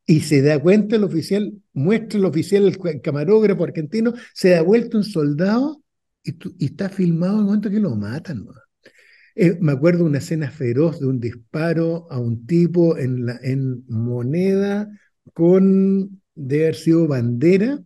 y 0.06 0.22
se 0.22 0.42
da 0.42 0.60
cuenta 0.60 0.96
el 0.96 1.04
oficial, 1.04 1.54
muestra 1.74 2.20
el 2.20 2.26
oficial, 2.26 2.66
el 2.66 3.02
camarógrafo 3.02 3.64
argentino, 3.64 4.14
se 4.34 4.50
da 4.50 4.62
vuelta 4.62 4.98
un 4.98 5.04
soldado 5.04 5.82
y, 6.24 6.36
está 6.66 6.90
filmado 6.90 7.40
el 7.40 7.46
momento 7.46 7.70
que 7.70 7.80
lo 7.80 7.96
matan. 7.96 8.46
Eh, 9.36 9.58
me 9.60 9.72
acuerdo 9.72 10.06
una 10.06 10.20
escena 10.20 10.52
feroz 10.52 11.00
de 11.00 11.08
un 11.08 11.20
disparo 11.20 12.08
a 12.12 12.20
un 12.20 12.46
tipo 12.46 12.98
en, 12.98 13.26
la, 13.26 13.40
moneda 13.88 14.90
con, 15.34 16.22
de 16.36 16.64
haber 16.64 16.76
sido 16.76 17.08
bandera, 17.08 17.80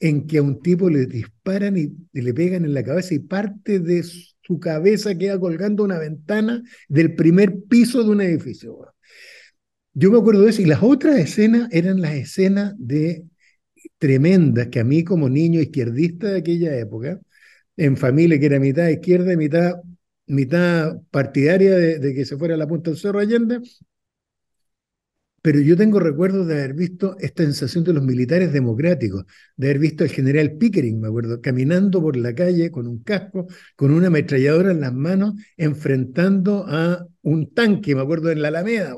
en 0.00 0.26
que 0.26 0.38
a 0.38 0.42
un 0.42 0.60
tipo 0.60 0.90
le 0.90 1.06
disparan 1.06 1.76
y, 1.76 1.94
le 2.12 2.34
pegan 2.34 2.64
en 2.64 2.74
la 2.74 2.82
cabeza 2.82 3.14
y 3.14 3.20
parte 3.20 3.78
de 3.80 4.02
su 4.02 4.58
cabeza 4.60 5.16
queda 5.16 5.38
colgando 5.38 5.84
una 5.84 5.98
ventana 5.98 6.62
del 6.88 7.14
primer 7.14 7.62
piso 7.68 8.02
de 8.02 8.10
un 8.10 8.20
edificio. 8.20 8.93
Yo 9.94 10.10
me 10.10 10.18
acuerdo 10.18 10.42
de 10.42 10.50
eso 10.50 10.62
y 10.62 10.66
las 10.66 10.82
otras 10.82 11.18
escenas 11.18 11.68
eran 11.72 12.00
las 12.00 12.14
escenas 12.14 12.74
de 12.78 13.24
tremendas 13.98 14.68
que 14.68 14.80
a 14.80 14.84
mí 14.84 15.04
como 15.04 15.28
niño 15.28 15.60
izquierdista 15.60 16.28
de 16.32 16.38
aquella 16.38 16.76
época, 16.76 17.20
en 17.76 17.96
familia 17.96 18.38
que 18.38 18.46
era 18.46 18.60
mitad 18.60 18.88
izquierda 18.88 19.32
y 19.32 19.36
mitad, 19.36 19.74
mitad 20.26 21.00
partidaria 21.10 21.76
de, 21.76 22.14
que 22.14 22.24
se 22.24 22.36
fuera 22.36 22.54
a 22.54 22.58
la 22.58 22.66
punta 22.66 22.90
del 22.90 22.98
Cerro 22.98 23.20
Allende, 23.20 23.60
pero 25.42 25.60
yo 25.60 25.76
tengo 25.76 26.00
recuerdos 26.00 26.46
de 26.46 26.54
haber 26.54 26.72
visto 26.72 27.16
esta 27.20 27.42
sensación 27.42 27.84
de 27.84 27.92
los 27.92 28.02
militares 28.02 28.50
democráticos, 28.52 29.26
de 29.56 29.66
haber 29.68 29.78
visto 29.78 30.02
al 30.02 30.10
general 30.10 30.52
Pickering, 30.52 31.00
me 31.00 31.08
acuerdo, 31.08 31.40
caminando 31.42 32.00
por 32.00 32.16
la 32.16 32.34
calle 32.34 32.70
con 32.70 32.86
un 32.86 33.02
casco, 33.02 33.46
con 33.76 33.90
una 33.92 34.06
ametralladora 34.06 34.70
en 34.70 34.80
las 34.80 34.94
manos, 34.94 35.34
enfrentando 35.58 36.64
a 36.66 37.06
un 37.22 37.52
tanque, 37.52 37.94
me 37.94 38.00
acuerdo, 38.00 38.30
en 38.30 38.40
la 38.40 38.48
Alameda. 38.48 38.96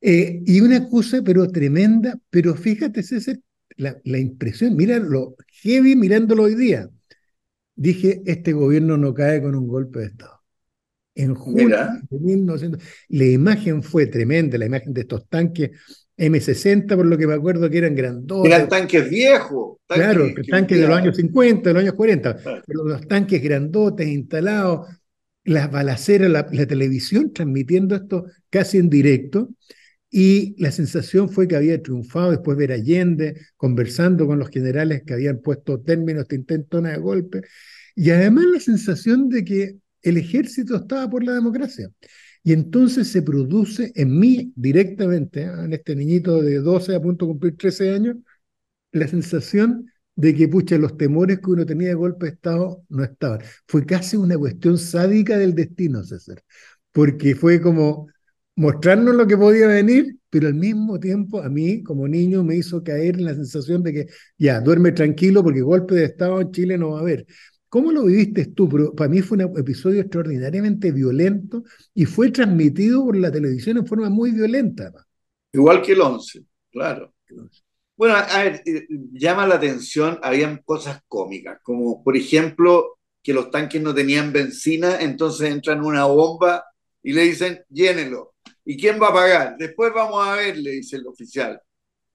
Eh, 0.00 0.42
y 0.46 0.60
una 0.60 0.88
cosa, 0.88 1.22
pero 1.22 1.48
tremenda, 1.48 2.18
pero 2.30 2.54
fíjate, 2.54 3.02
César, 3.02 3.38
la, 3.76 3.96
la 4.04 4.18
impresión, 4.18 4.76
mira 4.76 4.98
lo 4.98 5.36
heavy 5.62 5.96
mirándolo 5.96 6.44
hoy 6.44 6.54
día. 6.54 6.88
Dije, 7.74 8.22
este 8.24 8.52
gobierno 8.52 8.96
no 8.96 9.12
cae 9.12 9.42
con 9.42 9.54
un 9.54 9.68
golpe 9.68 10.00
de 10.00 10.06
Estado. 10.06 10.36
En 11.14 11.34
junio 11.34 11.68
de 12.10 12.18
1900, 12.18 12.82
la 13.08 13.24
imagen 13.24 13.82
fue 13.82 14.06
tremenda, 14.06 14.58
la 14.58 14.66
imagen 14.66 14.92
de 14.92 15.00
estos 15.00 15.26
tanques 15.28 15.70
M60, 16.16 16.94
por 16.94 17.06
lo 17.06 17.16
que 17.16 17.26
me 17.26 17.34
acuerdo 17.34 17.70
que 17.70 17.78
eran 17.78 17.94
grandotes. 17.94 18.52
Eran 18.52 18.68
tanques 18.68 19.08
viejos. 19.08 19.78
claro, 19.86 20.28
tanques 20.50 20.78
de 20.78 20.86
los 20.86 20.96
años 20.96 21.16
50, 21.16 21.70
de 21.70 21.74
los 21.74 21.82
años 21.82 21.94
40, 21.94 22.36
pero 22.66 22.84
los 22.84 23.08
tanques 23.08 23.42
grandotes 23.42 24.06
instalados, 24.08 24.88
las 25.44 25.70
balaceras, 25.70 26.30
la, 26.30 26.46
la 26.50 26.66
televisión 26.66 27.32
transmitiendo 27.32 27.96
esto 27.96 28.26
casi 28.50 28.78
en 28.78 28.90
directo 28.90 29.50
y 30.10 30.54
la 30.62 30.70
sensación 30.70 31.28
fue 31.28 31.48
que 31.48 31.56
había 31.56 31.82
triunfado 31.82 32.30
después 32.30 32.56
de 32.56 32.66
ver 32.66 32.72
a 32.72 32.74
Allende 32.76 33.40
conversando 33.56 34.26
con 34.26 34.38
los 34.38 34.50
generales 34.50 35.02
que 35.04 35.14
habían 35.14 35.40
puesto 35.40 35.80
términos 35.80 36.28
de 36.28 36.36
intentona 36.36 36.90
de 36.92 36.98
golpe, 36.98 37.42
y 37.94 38.10
además 38.10 38.44
la 38.52 38.60
sensación 38.60 39.28
de 39.28 39.44
que 39.44 39.76
el 40.02 40.16
ejército 40.18 40.76
estaba 40.76 41.08
por 41.10 41.24
la 41.24 41.34
democracia. 41.34 41.90
Y 42.42 42.52
entonces 42.52 43.08
se 43.08 43.22
produce 43.22 43.92
en 43.96 44.18
mí 44.18 44.52
directamente, 44.54 45.42
¿eh? 45.42 45.50
en 45.64 45.72
este 45.72 45.96
niñito 45.96 46.42
de 46.42 46.60
12 46.60 46.94
a 46.94 47.00
punto 47.02 47.24
de 47.26 47.30
cumplir 47.32 47.56
13 47.56 47.92
años, 47.92 48.16
la 48.92 49.08
sensación 49.08 49.90
de 50.14 50.34
que, 50.34 50.48
pucha, 50.48 50.78
los 50.78 50.96
temores 50.96 51.40
que 51.40 51.50
uno 51.50 51.66
tenía 51.66 51.88
de 51.88 51.94
golpe 51.94 52.26
de 52.26 52.32
Estado 52.32 52.84
no 52.88 53.04
estaban. 53.04 53.40
Fue 53.66 53.84
casi 53.84 54.16
una 54.16 54.38
cuestión 54.38 54.78
sádica 54.78 55.36
del 55.38 55.54
destino, 55.54 56.04
César, 56.04 56.42
porque 56.92 57.34
fue 57.34 57.60
como 57.60 58.08
mostrarnos 58.56 59.14
lo 59.14 59.26
que 59.26 59.36
podía 59.36 59.68
venir, 59.68 60.16
pero 60.30 60.48
al 60.48 60.54
mismo 60.54 60.98
tiempo 60.98 61.40
a 61.40 61.48
mí, 61.48 61.82
como 61.82 62.08
niño, 62.08 62.42
me 62.42 62.56
hizo 62.56 62.82
caer 62.82 63.16
en 63.16 63.24
la 63.26 63.34
sensación 63.34 63.82
de 63.82 63.92
que, 63.92 64.06
ya, 64.38 64.60
duerme 64.60 64.92
tranquilo 64.92 65.42
porque 65.42 65.60
golpe 65.60 65.94
de 65.94 66.04
Estado 66.06 66.40
en 66.40 66.50
Chile 66.50 66.78
no 66.78 66.90
va 66.90 66.98
a 66.98 67.02
haber. 67.02 67.26
¿Cómo 67.68 67.92
lo 67.92 68.04
viviste 68.04 68.46
tú? 68.46 68.68
Pero 68.68 68.94
para 68.94 69.10
mí 69.10 69.20
fue 69.22 69.36
un 69.36 69.58
episodio 69.58 70.00
extraordinariamente 70.00 70.92
violento 70.92 71.62
y 71.94 72.06
fue 72.06 72.30
transmitido 72.30 73.04
por 73.04 73.16
la 73.16 73.30
televisión 73.30 73.76
en 73.76 73.86
forma 73.86 74.08
muy 74.08 74.30
violenta. 74.30 74.92
Igual 75.52 75.82
que 75.82 75.92
el 75.92 76.00
11, 76.00 76.44
claro. 76.70 77.12
Bueno, 77.96 78.14
a 78.14 78.44
ver, 78.44 78.62
eh, 78.64 78.86
llama 79.12 79.46
la 79.46 79.56
atención, 79.56 80.18
habían 80.22 80.58
cosas 80.64 81.00
cómicas, 81.08 81.58
como 81.62 82.04
por 82.04 82.16
ejemplo 82.16 82.98
que 83.22 83.32
los 83.32 83.50
tanques 83.50 83.82
no 83.82 83.94
tenían 83.94 84.32
benzina, 84.32 85.00
entonces 85.00 85.50
entran 85.50 85.84
una 85.84 86.04
bomba 86.04 86.64
y 87.02 87.12
le 87.12 87.22
dicen, 87.22 87.64
llénelo. 87.70 88.35
¿Y 88.66 88.76
quién 88.76 89.00
va 89.00 89.08
a 89.08 89.14
pagar? 89.14 89.56
Después 89.58 89.92
vamos 89.94 90.26
a 90.26 90.34
ver, 90.36 90.58
le 90.58 90.72
dice 90.72 90.96
el 90.96 91.06
oficial. 91.06 91.60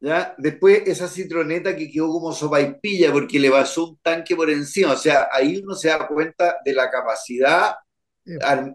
¿Ya? 0.02 0.36
Después 0.38 0.84
esa 0.88 1.08
citroneta 1.08 1.76
que 1.76 1.90
quedó 1.92 2.10
como 2.10 2.36
pilla 2.82 3.12
porque 3.12 3.40
le 3.40 3.52
pasó 3.52 3.90
un 3.92 4.00
tanque 4.02 4.36
por 4.36 4.50
encima. 4.50 4.94
O 4.94 4.98
sea, 4.98 5.30
ahí 5.32 5.62
uno 5.64 5.76
se 5.76 5.90
da 5.90 6.08
cuenta 6.08 6.58
de 6.66 6.74
la 6.74 6.90
capacidad 6.92 7.76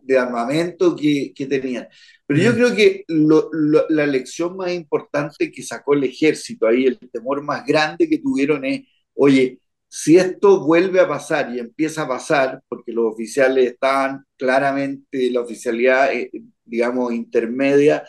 de 0.03 0.19
armamento 0.19 0.97
que, 0.97 1.33
que 1.35 1.47
tenían. 1.47 1.89
Pero 2.27 2.41
yo 2.41 2.55
creo 2.55 2.75
que 2.75 3.05
la 3.09 4.07
lección 4.07 4.57
más 4.57 4.73
importante 4.73 5.51
que 5.53 5.63
sacó 5.63 5.95
el 5.95 6.05
ejército 6.05 6.67
ahí, 6.67 6.87
el 6.87 6.99
temor 7.11 7.43
más 7.43 7.65
grande 7.65 8.09
que 8.09 8.19
tuvieron 8.19 8.65
es, 8.65 8.83
oye, 9.15 9.61
si 9.89 10.17
esto 10.17 10.65
vuelve 10.65 11.01
a 11.01 11.09
pasar 11.09 11.55
y 11.55 11.61
empieza 11.61 12.03
a 12.03 12.09
pasar, 12.09 12.61
porque 12.69 12.93
los 12.93 13.13
oficiales 13.13 13.73
estaban 13.73 14.25
claramente, 14.37 15.31
la 15.31 15.41
oficialidad, 15.41 16.13
eh, 16.13 16.31
digamos, 16.67 17.13
intermedia, 17.15 18.05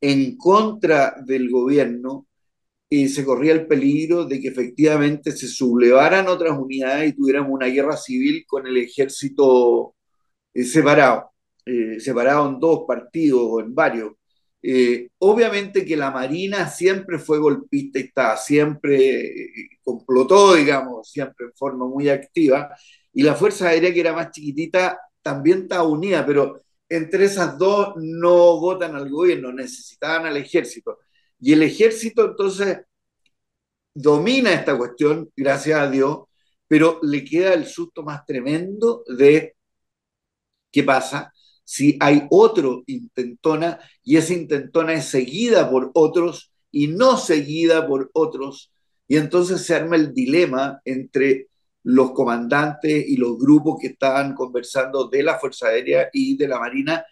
en 0.00 0.36
contra 0.36 1.14
del 1.24 1.50
gobierno, 1.50 2.26
y 2.92 3.08
se 3.08 3.24
corría 3.24 3.52
el 3.52 3.66
peligro 3.68 4.24
de 4.24 4.40
que 4.40 4.48
efectivamente 4.48 5.30
se 5.32 5.46
sublevaran 5.46 6.26
otras 6.28 6.58
unidades 6.58 7.10
y 7.10 7.16
tuviéramos 7.16 7.52
una 7.52 7.66
guerra 7.66 7.96
civil 7.96 8.44
con 8.46 8.66
el 8.66 8.76
ejército 8.78 9.94
eh, 10.52 10.64
separado, 10.64 11.30
eh, 11.64 12.00
separado 12.00 12.48
en 12.48 12.58
dos 12.58 12.84
partidos 12.88 13.40
o 13.44 13.60
en 13.60 13.74
varios. 13.74 14.12
Eh, 14.62 15.08
obviamente 15.18 15.84
que 15.84 15.96
la 15.96 16.10
Marina 16.10 16.68
siempre 16.68 17.18
fue 17.18 17.38
golpista 17.38 17.98
y 18.00 18.02
estaba 18.02 18.36
siempre 18.36 19.32
complotó, 19.82 20.54
digamos, 20.54 21.10
siempre 21.10 21.46
en 21.46 21.52
forma 21.54 21.86
muy 21.86 22.08
activa, 22.08 22.74
y 23.12 23.22
la 23.22 23.34
Fuerza 23.34 23.68
Aérea, 23.68 23.92
que 23.92 24.00
era 24.00 24.12
más 24.12 24.30
chiquitita, 24.30 24.98
también 25.22 25.62
estaba 25.62 25.84
unida, 25.84 26.24
pero 26.26 26.60
entre 26.90 27.24
esas 27.24 27.56
dos 27.56 27.94
no 27.96 28.60
votan 28.60 28.96
al 28.96 29.08
gobierno, 29.08 29.52
necesitaban 29.52 30.26
al 30.26 30.36
ejército. 30.36 30.98
Y 31.40 31.52
el 31.52 31.62
ejército 31.62 32.24
entonces 32.26 32.80
domina 33.94 34.52
esta 34.52 34.76
cuestión, 34.76 35.30
gracias 35.36 35.80
a 35.80 35.90
Dios, 35.90 36.18
pero 36.66 37.00
le 37.02 37.24
queda 37.24 37.54
el 37.54 37.66
susto 37.66 38.02
más 38.02 38.26
tremendo 38.26 39.04
de 39.06 39.56
qué 40.70 40.82
pasa 40.82 41.32
si 41.64 41.96
hay 42.00 42.26
otro 42.30 42.82
intentona 42.86 43.78
y 44.02 44.16
esa 44.16 44.34
intentona 44.34 44.94
es 44.94 45.04
seguida 45.04 45.70
por 45.70 45.92
otros 45.94 46.52
y 46.72 46.88
no 46.88 47.16
seguida 47.16 47.86
por 47.86 48.10
otros. 48.12 48.72
Y 49.06 49.16
entonces 49.16 49.64
se 49.64 49.76
arma 49.76 49.94
el 49.94 50.12
dilema 50.12 50.80
entre 50.84 51.49
los 51.82 52.12
comandantes 52.12 53.08
y 53.08 53.16
los 53.16 53.38
grupos 53.38 53.78
que 53.80 53.88
estaban 53.88 54.34
conversando 54.34 55.08
de 55.08 55.22
la 55.22 55.38
Fuerza 55.38 55.68
Aérea 55.68 56.10
y 56.12 56.36
de 56.36 56.48
la 56.48 56.58
Marina 56.58 57.04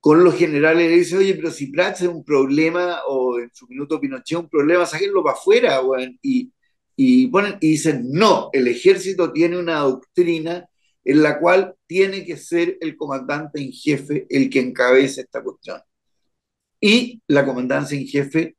con 0.00 0.24
los 0.24 0.34
generales. 0.36 0.90
Le 0.90 0.96
dice, 0.96 1.16
oye, 1.16 1.34
pero 1.34 1.50
si 1.50 1.68
Prats 1.68 2.02
es 2.02 2.08
un 2.08 2.24
problema, 2.24 3.00
o 3.08 3.38
en 3.38 3.50
su 3.54 3.66
minuto 3.68 4.00
Pinochet 4.00 4.38
un 4.38 4.48
problema, 4.48 4.86
sáquenlo 4.86 5.22
para 5.22 5.36
afuera, 5.36 5.80
y, 6.22 6.52
y, 6.96 7.28
ponen, 7.28 7.56
y 7.60 7.68
dicen, 7.70 8.10
no, 8.10 8.50
el 8.52 8.68
ejército 8.68 9.32
tiene 9.32 9.58
una 9.58 9.78
doctrina 9.78 10.68
en 11.04 11.22
la 11.22 11.38
cual 11.38 11.74
tiene 11.86 12.24
que 12.24 12.36
ser 12.36 12.78
el 12.80 12.96
comandante 12.96 13.60
en 13.60 13.72
jefe 13.72 14.26
el 14.28 14.50
que 14.50 14.60
encabece 14.60 15.22
esta 15.22 15.42
cuestión. 15.42 15.80
Y 16.80 17.22
la 17.28 17.44
comandancia 17.46 17.96
en 17.98 18.06
jefe 18.06 18.56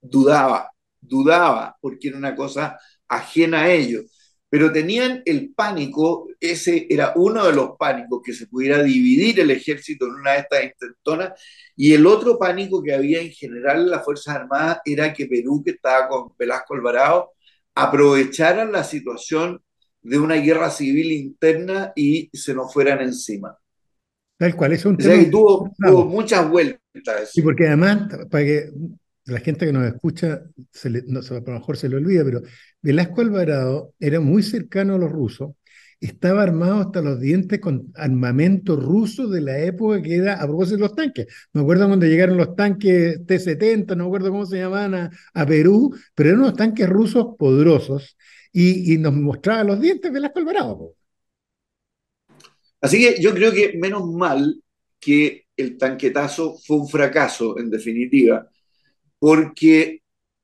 dudaba, 0.00 0.70
dudaba, 1.00 1.76
porque 1.80 2.08
era 2.08 2.18
una 2.18 2.36
cosa 2.36 2.78
ajena 3.08 3.62
a 3.62 3.72
ellos 3.72 4.13
pero 4.54 4.70
tenían 4.70 5.20
el 5.24 5.52
pánico, 5.52 6.28
ese 6.38 6.86
era 6.88 7.12
uno 7.16 7.44
de 7.44 7.52
los 7.52 7.70
pánicos, 7.76 8.22
que 8.24 8.32
se 8.32 8.46
pudiera 8.46 8.80
dividir 8.84 9.40
el 9.40 9.50
ejército 9.50 10.06
en 10.06 10.12
una 10.12 10.34
de 10.34 10.38
estas 10.38 10.62
intentonas, 10.62 11.32
y 11.74 11.92
el 11.92 12.06
otro 12.06 12.38
pánico 12.38 12.80
que 12.80 12.94
había 12.94 13.20
en 13.20 13.32
general 13.32 13.80
en 13.80 13.90
las 13.90 14.04
Fuerzas 14.04 14.36
Armadas 14.36 14.78
era 14.84 15.12
que 15.12 15.26
Perú, 15.26 15.60
que 15.64 15.72
estaba 15.72 16.06
con 16.06 16.28
Velasco 16.38 16.74
Alvarado, 16.74 17.32
aprovecharan 17.74 18.70
la 18.70 18.84
situación 18.84 19.60
de 20.02 20.20
una 20.20 20.36
guerra 20.36 20.70
civil 20.70 21.10
interna 21.10 21.92
y 21.96 22.30
se 22.32 22.54
nos 22.54 22.72
fueran 22.72 23.00
encima. 23.00 23.58
Tal 24.38 24.54
cual, 24.54 24.72
es 24.74 24.84
un 24.84 24.96
tema. 24.96 25.28
tuvo, 25.32 25.72
tuvo, 25.76 26.04
muchas 26.04 26.48
vueltas. 26.48 27.32
Sí, 27.32 27.42
porque 27.42 27.66
además, 27.66 28.08
para 28.30 28.44
que 28.44 28.70
la 29.26 29.40
gente 29.40 29.66
que 29.66 29.72
nos 29.72 29.86
escucha, 29.86 30.42
se 30.70 30.88
a 30.88 30.90
lo 30.92 31.52
mejor 31.52 31.76
se 31.76 31.88
le 31.88 31.96
olvida, 31.96 32.24
pero 32.24 32.42
Velasco 32.82 33.20
Alvarado 33.20 33.94
era 33.98 34.20
muy 34.20 34.42
cercano 34.42 34.94
a 34.94 34.98
los 34.98 35.10
rusos, 35.10 35.52
estaba 36.00 36.42
armado 36.42 36.80
hasta 36.80 37.00
los 37.00 37.18
dientes 37.20 37.60
con 37.60 37.90
armamento 37.94 38.76
ruso 38.76 39.28
de 39.28 39.40
la 39.40 39.58
época 39.60 40.02
que 40.02 40.16
era 40.16 40.34
a 40.34 40.46
propósito 40.46 40.76
de 40.76 40.82
los 40.82 40.94
tanques. 40.94 41.26
Me 41.52 41.62
acuerdo 41.62 41.86
cuando 41.86 42.04
llegaron 42.06 42.36
los 42.36 42.54
tanques 42.54 43.24
T-70, 43.26 43.96
no 43.96 44.04
me 44.04 44.08
acuerdo 44.08 44.30
cómo 44.30 44.44
se 44.44 44.58
llamaban 44.58 45.10
a, 45.32 45.46
Perú, 45.46 45.96
pero 46.14 46.30
eran 46.30 46.42
unos 46.42 46.56
tanques 46.56 46.88
rusos 46.88 47.28
poderosos 47.38 48.18
y, 48.52 48.92
y 48.92 48.98
nos 48.98 49.14
mostraba 49.14 49.64
los 49.64 49.80
dientes 49.80 50.12
Velasco 50.12 50.40
Alvarado. 50.40 50.94
Así 52.80 52.98
que 52.98 53.20
yo 53.22 53.32
creo 53.32 53.50
que 53.52 53.78
menos 53.78 54.06
mal 54.12 54.62
que 55.00 55.46
el 55.56 55.78
tanquetazo 55.78 56.58
fue 56.58 56.76
un 56.76 56.88
fracaso, 56.88 57.58
en 57.58 57.70
definitiva, 57.70 58.46
porque... 59.24 60.02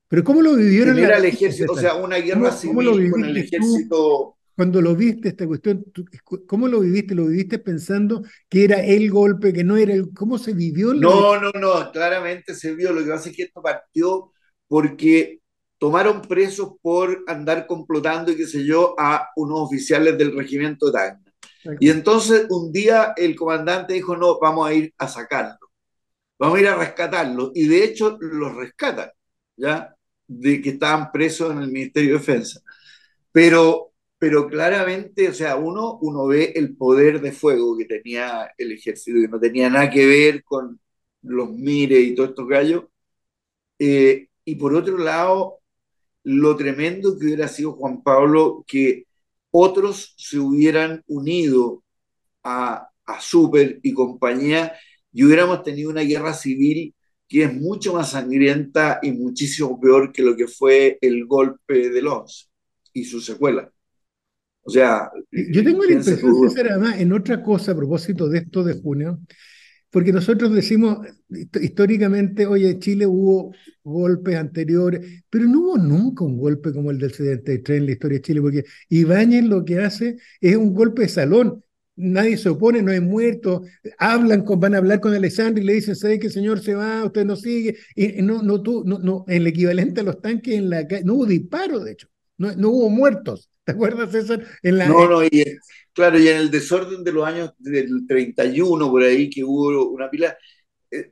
Pero 0.08 0.24
¿cómo 0.24 0.40
lo 0.40 0.56
vivieron? 0.56 0.98
el 0.98 1.24
ejército, 1.26 1.72
o 1.72 1.76
sea, 1.76 1.96
una 1.96 2.16
guerra 2.16 2.50
civil 2.50 3.10
con 3.10 3.24
el 3.26 3.36
ejército... 3.36 4.38
cuando 4.56 4.80
lo 4.80 4.96
viste 4.96 5.28
esta 5.28 5.46
cuestión, 5.46 5.84
¿cómo 6.46 6.66
lo 6.66 6.80
viviste? 6.80 7.14
¿Lo 7.14 7.26
viviste 7.26 7.58
pensando 7.58 8.22
que 8.48 8.64
era 8.64 8.82
el 8.82 9.10
golpe, 9.10 9.52
que 9.52 9.64
no 9.64 9.76
era 9.76 9.92
el... 9.92 10.14
¿Cómo 10.14 10.38
se 10.38 10.54
vivió? 10.54 10.94
No, 10.94 11.38
no, 11.38 11.50
no, 11.52 11.92
claramente 11.92 12.54
se 12.54 12.74
vio. 12.74 12.94
Lo 12.94 13.04
que 13.04 13.10
pasa 13.10 13.28
es 13.28 13.36
que 13.36 13.42
esto 13.42 13.60
partió 13.60 14.32
porque 14.66 15.42
tomaron 15.76 16.22
presos 16.22 16.72
por 16.80 17.22
andar 17.26 17.66
complotando 17.66 18.32
y 18.32 18.36
qué 18.36 18.46
sé 18.46 18.64
yo 18.64 18.94
a 18.98 19.28
unos 19.36 19.60
oficiales 19.60 20.16
del 20.16 20.34
regimiento 20.34 20.90
de 20.90 21.16
Y 21.80 21.90
entonces 21.90 22.46
un 22.48 22.72
día 22.72 23.12
el 23.14 23.36
comandante 23.36 23.92
dijo, 23.92 24.16
no, 24.16 24.38
vamos 24.40 24.66
a 24.66 24.72
ir 24.72 24.94
a 24.96 25.06
sacarlo 25.06 25.60
vamos 26.40 26.59
a 26.59 26.61
ir 26.62 26.68
a 26.68 26.76
rescatarlos. 26.76 27.53
Y 27.55 27.68
de 27.68 27.85
hecho 27.85 28.18
los 28.20 28.55
rescatan, 28.57 29.11
¿ya? 29.57 29.94
De 30.26 30.62
que 30.62 30.70
estaban 30.70 31.12
presos 31.12 31.53
en 31.53 31.61
el 31.62 31.70
Ministerio 31.70 32.14
de 32.14 32.18
Defensa. 32.18 32.61
Pero, 33.33 33.92
pero 34.18 34.48
claramente, 34.48 35.29
o 35.29 35.35
sea, 35.35 35.57
uno, 35.57 35.98
uno 36.03 36.26
ve 36.26 36.53
el 36.57 36.76
poder 36.76 37.20
de 37.20 37.33
fuego 37.33 37.76
que 37.79 37.85
tenía 37.87 38.50
el 38.59 38.72
ejército, 38.72 39.20
que 39.20 39.29
no 39.29 39.40
tenía 39.40 39.70
nada 39.70 39.90
que 39.90 40.07
ver 40.07 40.44
con 40.44 40.81
los 41.22 41.50
mires 41.53 42.00
y 42.00 42.14
todos 42.14 42.31
estos 42.31 42.48
gallos. 42.48 42.85
Eh, 43.79 44.29
y 44.44 44.55
por 44.57 44.74
otro 44.74 44.98
lado, 44.98 45.61
lo 46.24 46.57
tremendo 46.57 47.18
que 47.18 47.26
hubiera 47.26 47.48
sido 47.48 47.72
Juan 47.72 48.03
Pablo 48.03 48.64
que 48.66 49.07
otros 49.50 50.14
se 50.18 50.38
hubieran 50.38 51.03
unido 51.09 51.83
a, 52.44 52.90
a 53.07 53.20
Super 53.20 53.81
y 53.83 53.94
compañía 53.94 54.74
y 55.12 55.25
hubiéramos 55.25 55.62
tenido 55.62 55.90
una 55.90 56.03
guerra 56.03 56.35
civil 56.35 56.94
que 57.29 57.44
es 57.44 57.55
mucho 57.55 57.94
más 57.94 58.11
sangrienta 58.11 58.99
y 59.03 59.12
muchísimo 59.12 59.81
peor 59.81 60.12
que 60.12 60.23
lo 60.23 60.37
que 60.37 60.49
fue 60.49 60.99
el 61.01 61.27
golpe 61.27 61.90
de 61.90 62.03
los 62.03 62.51
y 62.92 63.05
su 63.05 63.20
secuela. 63.20 63.73
O 64.62 64.70
sea, 64.70 65.11
yo 65.31 65.64
tengo 65.64 65.85
la 65.85 65.92
impresión, 65.92 66.49
César, 66.49 66.73
además, 66.73 67.01
en 67.01 67.12
otra 67.12 67.42
cosa 67.42 67.73
a 67.73 67.77
propósito 67.77 68.29
de 68.29 68.38
esto 68.38 68.62
de 68.62 68.75
junio, 68.75 69.20
porque 69.90 70.12
nosotros 70.12 70.53
decimos 70.53 70.99
históricamente, 71.61 72.46
oye, 72.46 72.79
Chile 72.79 73.07
hubo 73.07 73.55
golpes 73.83 74.37
anteriores, 74.37 75.25
pero 75.31 75.46
no 75.46 75.61
hubo 75.61 75.79
nunca 75.79 76.25
un 76.25 76.37
golpe 76.37 76.73
como 76.73 76.90
el 76.90 76.99
del 76.99 77.12
73 77.12 77.79
en 77.79 77.87
la 77.87 77.92
historia 77.92 78.18
de 78.18 78.23
Chile, 78.23 78.40
porque 78.40 78.64
Ibáñez 78.88 79.44
lo 79.44 79.64
que 79.64 79.81
hace 79.81 80.16
es 80.40 80.57
un 80.57 80.75
golpe 80.75 81.03
de 81.03 81.09
salón. 81.09 81.64
Nadie 82.00 82.36
se 82.36 82.48
opone, 82.48 82.82
no 82.82 82.92
hay 82.92 83.00
muertos, 83.00 83.62
hablan 83.98 84.42
con, 84.42 84.58
van 84.58 84.74
a 84.74 84.78
hablar 84.78 85.00
con 85.00 85.14
Alessandro 85.14 85.62
y 85.62 85.66
le 85.66 85.74
dicen, 85.74 85.94
¿sabe 85.94 86.18
que 86.18 86.28
el 86.28 86.32
señor 86.32 86.60
se 86.60 86.74
va? 86.74 87.04
Usted 87.04 87.24
no 87.24 87.36
sigue. 87.36 87.76
Y 87.94 88.22
no, 88.22 88.42
no, 88.42 88.62
tú, 88.62 88.82
no, 88.84 88.98
no, 88.98 89.24
el 89.28 89.46
equivalente 89.46 90.00
a 90.00 90.04
los 90.04 90.20
tanques 90.20 90.54
en 90.54 90.70
la 90.70 90.86
calle, 90.86 91.04
no 91.04 91.14
hubo 91.14 91.26
disparos, 91.26 91.84
de 91.84 91.92
hecho, 91.92 92.08
no, 92.38 92.54
no 92.56 92.70
hubo 92.70 92.90
muertos. 92.90 93.50
¿Te 93.64 93.72
acuerdas, 93.72 94.10
César? 94.10 94.44
En 94.62 94.78
la, 94.78 94.88
no, 94.88 95.08
no, 95.08 95.24
y, 95.24 95.44
claro, 95.92 96.18
y 96.18 96.28
en 96.28 96.38
el 96.38 96.50
desorden 96.50 97.04
de 97.04 97.12
los 97.12 97.26
años 97.26 97.52
del 97.58 98.06
31, 98.08 98.90
por 98.90 99.02
ahí, 99.02 99.28
que 99.28 99.44
hubo 99.44 99.90
una 99.90 100.10
pila, 100.10 100.36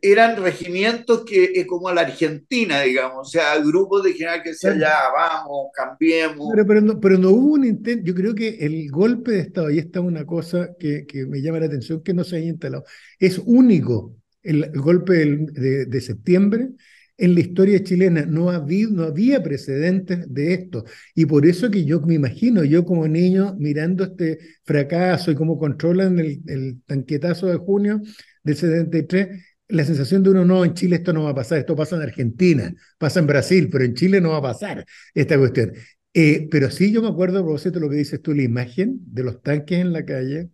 eran 0.03 0.43
regimientos 0.43 1.25
que 1.25 1.53
es 1.55 1.67
como 1.67 1.89
a 1.89 1.95
la 1.95 2.01
Argentina, 2.01 2.81
digamos, 2.83 3.29
o 3.29 3.31
sea, 3.31 3.59
grupos 3.59 4.03
de 4.03 4.13
general 4.13 4.43
que 4.43 4.51
decían, 4.51 4.81
ya, 4.81 4.95
vamos, 5.15 5.69
cambiemos. 5.73 6.49
Pero, 6.53 6.67
pero, 6.67 6.81
no, 6.81 7.01
pero 7.01 7.19
no 7.19 7.31
hubo 7.31 7.53
un 7.53 7.65
intento, 7.65 8.05
yo 8.05 8.15
creo 8.15 8.35
que 8.35 8.59
el 8.61 8.91
golpe 8.91 9.33
de 9.33 9.41
Estado, 9.41 9.71
y 9.71 9.79
esta 9.79 10.01
es 10.01 10.05
una 10.05 10.27
cosa 10.27 10.71
que, 10.79 11.07
que 11.07 11.27
me 11.27 11.41
llama 11.41 11.61
la 11.61 11.67
atención, 11.67 12.03
que 12.03 12.13
no 12.15 12.25
se 12.25 12.37
haya 12.37 12.49
instalado, 12.49 12.85
es 13.19 13.39
único 13.45 14.17
el, 14.43 14.65
el 14.65 14.81
golpe 14.81 15.13
de, 15.15 15.87
de 15.87 16.01
septiembre, 16.01 16.71
en 17.19 17.35
la 17.35 17.41
historia 17.41 17.83
chilena. 17.83 18.25
No, 18.25 18.51
había, 18.51 18.87
no 18.89 19.03
había 19.03 19.43
precedentes 19.43 20.33
de 20.33 20.55
esto. 20.55 20.85
Y 21.15 21.27
por 21.27 21.47
eso 21.47 21.71
que 21.71 21.85
yo 21.85 22.01
me 22.01 22.15
imagino, 22.15 22.65
yo 22.65 22.85
como 22.85 23.07
niño, 23.09 23.57
mirando 23.59 24.05
este 24.05 24.39
fracaso 24.65 25.31
y 25.31 25.35
cómo 25.35 25.59
controlan 25.59 26.19
el, 26.21 26.41
el 26.47 26.81
tanquetazo 26.87 27.49
de 27.49 27.57
junio 27.57 28.01
del 28.45 28.57
73, 28.57 29.29
la 29.69 29.85
sensación 29.85 30.23
de 30.23 30.31
uno, 30.31 30.45
no, 30.45 30.65
en 30.65 30.75
Chile 30.75 30.97
esto 30.97 31.13
no 31.13 31.25
va 31.25 31.31
a 31.31 31.35
pasar, 31.35 31.59
esto 31.59 31.77
pasa 31.77 31.97
en 31.97 32.03
Argentina, 32.03 32.75
pasa 32.99 33.21
en 33.21 33.27
Brasil, 33.27 33.69
pero 33.71 33.85
en 33.85 33.95
Chile 33.95 34.21
no 34.21 34.31
va 34.31 34.39
a 34.39 34.43
pasar 34.43 34.87
esta 35.15 35.39
cuestión. 35.39 35.73
Eh, 36.15 36.49
pero 36.51 36.71
sí 36.71 36.91
yo 36.93 37.03
me 37.03 37.09
acuerdo, 37.09 37.43
de 37.43 37.81
lo 37.81 37.89
que 37.91 37.97
dices 37.97 38.23
tú, 38.23 38.35
la 38.35 38.43
imagen 38.43 38.99
de 39.07 39.25
los 39.25 39.43
tanques 39.43 39.79
en 39.79 39.93
la 39.93 40.05
calle, 40.05 40.51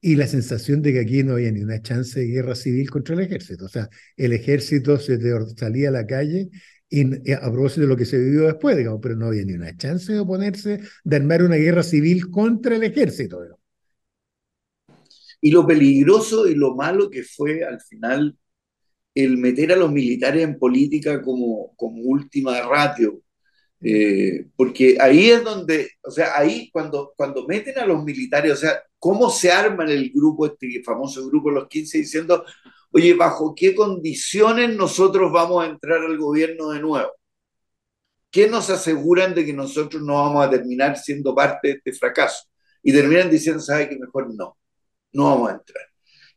y 0.00 0.16
la 0.16 0.26
sensación 0.26 0.82
de 0.82 0.92
que 0.92 1.00
aquí 1.00 1.22
no 1.22 1.34
había 1.34 1.52
ni 1.52 1.60
una 1.60 1.82
chance 1.82 2.18
de 2.18 2.26
guerra 2.26 2.54
civil 2.54 2.90
contra 2.90 3.14
el 3.14 3.20
ejército. 3.20 3.66
O 3.66 3.68
sea, 3.68 3.88
el 4.16 4.32
ejército 4.32 4.98
se 4.98 5.18
salía 5.56 5.90
a 5.90 5.92
la 5.92 6.06
calle 6.06 6.50
y 6.88 7.32
a 7.32 7.40
propósito 7.52 7.82
de 7.82 7.86
lo 7.86 7.96
que 7.96 8.06
se 8.06 8.18
vivió 8.18 8.42
después, 8.46 8.76
digamos, 8.76 9.00
pero 9.02 9.14
no 9.16 9.26
había 9.26 9.44
ni 9.44 9.52
una 9.52 9.76
chance 9.76 10.12
de 10.12 10.18
oponerse, 10.18 10.80
de 11.04 11.16
armar 11.16 11.42
una 11.42 11.56
guerra 11.56 11.82
civil 11.82 12.30
contra 12.30 12.76
el 12.76 12.82
ejército. 12.82 13.40
Y 15.40 15.50
lo 15.50 15.66
peligroso 15.66 16.46
y 16.46 16.54
lo 16.54 16.74
malo 16.74 17.10
que 17.10 17.22
fue 17.22 17.62
al 17.64 17.80
final 17.80 18.36
el 19.14 19.38
meter 19.38 19.72
a 19.72 19.76
los 19.76 19.90
militares 19.90 20.42
en 20.42 20.58
política 20.58 21.22
como, 21.22 21.74
como 21.76 22.02
última 22.02 22.60
ratio, 22.62 23.20
eh, 23.82 24.46
porque 24.56 24.98
ahí 25.00 25.30
es 25.30 25.42
donde, 25.42 25.90
o 26.02 26.10
sea, 26.10 26.38
ahí 26.38 26.70
cuando, 26.72 27.14
cuando 27.16 27.46
meten 27.46 27.78
a 27.78 27.86
los 27.86 28.04
militares, 28.04 28.52
o 28.52 28.56
sea, 28.56 28.82
¿cómo 28.98 29.30
se 29.30 29.50
arma 29.50 29.84
el 29.84 30.10
grupo, 30.10 30.46
este 30.46 30.82
famoso 30.84 31.26
grupo 31.26 31.50
Los 31.50 31.68
15, 31.68 31.98
diciendo, 31.98 32.44
oye, 32.92 33.14
¿bajo 33.14 33.54
qué 33.54 33.74
condiciones 33.74 34.76
nosotros 34.76 35.32
vamos 35.32 35.64
a 35.64 35.68
entrar 35.68 36.02
al 36.02 36.18
gobierno 36.18 36.70
de 36.70 36.80
nuevo? 36.80 37.10
¿Qué 38.30 38.48
nos 38.48 38.70
aseguran 38.70 39.34
de 39.34 39.44
que 39.44 39.52
nosotros 39.52 40.02
no 40.02 40.14
vamos 40.14 40.46
a 40.46 40.50
terminar 40.50 40.96
siendo 40.96 41.34
parte 41.34 41.68
de 41.68 41.74
este 41.74 41.92
fracaso? 41.92 42.44
Y 42.82 42.92
terminan 42.92 43.30
diciendo, 43.30 43.60
¿sabe 43.60 43.88
que 43.88 43.98
mejor 43.98 44.32
no? 44.34 44.56
No 45.12 45.24
vamos 45.24 45.50
a 45.50 45.52
entrar. 45.54 45.89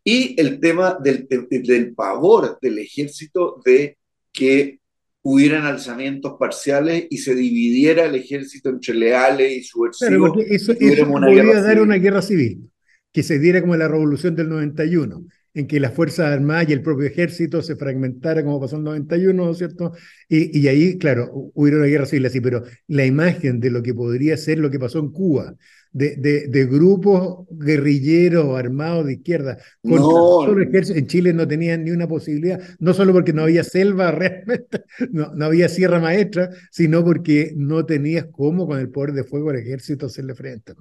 Y 0.03 0.39
el 0.39 0.59
tema 0.59 0.97
del, 1.01 1.27
del 1.49 1.93
pavor 1.93 2.57
del 2.61 2.79
ejército 2.79 3.61
de 3.63 3.97
que 4.31 4.79
hubieran 5.21 5.65
alzamientos 5.65 6.33
parciales 6.37 7.07
y 7.09 7.17
se 7.17 7.33
dividiera 7.33 8.05
el 8.05 8.15
ejército 8.15 8.69
entre 8.69 8.93
leales 8.93 9.51
y 9.53 9.63
subversivos. 9.63 10.33
Claro, 10.33 10.49
eso, 10.49 10.73
eso 10.73 11.07
podría 11.07 11.61
dar 11.61 11.81
una 11.81 11.95
guerra 11.95 12.21
civil, 12.21 12.69
que 13.11 13.23
se 13.23 13.39
diera 13.39 13.61
como 13.61 13.77
la 13.77 13.87
revolución 13.87 14.35
del 14.35 14.49
91, 14.49 15.25
en 15.53 15.67
que 15.67 15.79
las 15.79 15.93
Fuerzas 15.93 16.27
Armadas 16.33 16.69
y 16.69 16.73
el 16.73 16.81
propio 16.81 17.07
ejército 17.07 17.61
se 17.61 17.75
fragmentara 17.75 18.43
como 18.43 18.59
pasó 18.59 18.75
en 18.75 18.81
el 18.81 18.85
91, 18.85 19.45
¿no 19.45 19.51
es 19.51 19.57
cierto? 19.57 19.93
Y, 20.27 20.57
y 20.59 20.67
ahí, 20.67 20.97
claro, 20.97 21.29
hubiera 21.53 21.77
una 21.77 21.87
guerra 21.87 22.05
civil 22.05 22.25
así, 22.25 22.41
pero 22.41 22.63
la 22.87 23.05
imagen 23.05 23.59
de 23.59 23.69
lo 23.69 23.83
que 23.83 23.93
podría 23.93 24.37
ser 24.37 24.59
lo 24.59 24.71
que 24.71 24.79
pasó 24.79 24.99
en 24.99 25.11
Cuba, 25.11 25.55
de, 25.93 26.47
de, 26.47 26.65
grupos 26.65 27.45
guerrilleros 27.51 28.57
armados 28.57 29.05
de 29.05 29.13
izquierda. 29.13 29.59
No. 29.83 30.47
En 30.49 31.07
Chile 31.07 31.33
no 31.33 31.47
tenían 31.47 31.83
ni 31.83 31.91
una 31.91 32.07
posibilidad, 32.07 32.59
no 32.79 32.93
solo 32.95 33.13
porque 33.13 33.31
no 33.31 33.43
había 33.43 33.63
selva 33.63 34.11
realmente, 34.11 34.83
no, 35.11 35.33
no 35.35 35.45
había 35.45 35.69
sierra 35.69 35.99
maestra, 35.99 36.49
sino 36.71 37.03
porque 37.03 37.53
no 37.55 37.85
tenías 37.85 38.25
cómo 38.31 38.65
con 38.65 38.79
el 38.79 38.89
poder 38.89 39.13
de 39.13 39.23
fuego 39.23 39.51
al 39.51 39.57
ejército 39.57 40.07
hacerle 40.07 40.33
frente. 40.33 40.73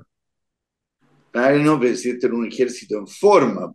Claro, 1.30 1.58
no, 1.58 1.78
pero 1.78 1.94
si 1.94 2.10
este 2.10 2.26
era 2.26 2.36
un 2.36 2.46
ejército 2.46 2.98
en 2.98 3.06
forma. 3.06 3.72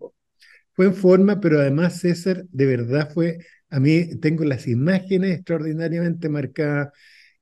Fue 0.77 0.85
en 0.85 0.95
forma, 0.95 1.39
pero 1.41 1.59
además 1.59 1.99
César, 2.01 2.45
de 2.51 2.65
verdad 2.67 3.09
fue, 3.13 3.39
a 3.69 3.79
mí 3.79 4.17
tengo 4.19 4.45
las 4.45 4.67
imágenes 4.67 5.35
extraordinariamente 5.37 6.29
marcadas 6.29 6.89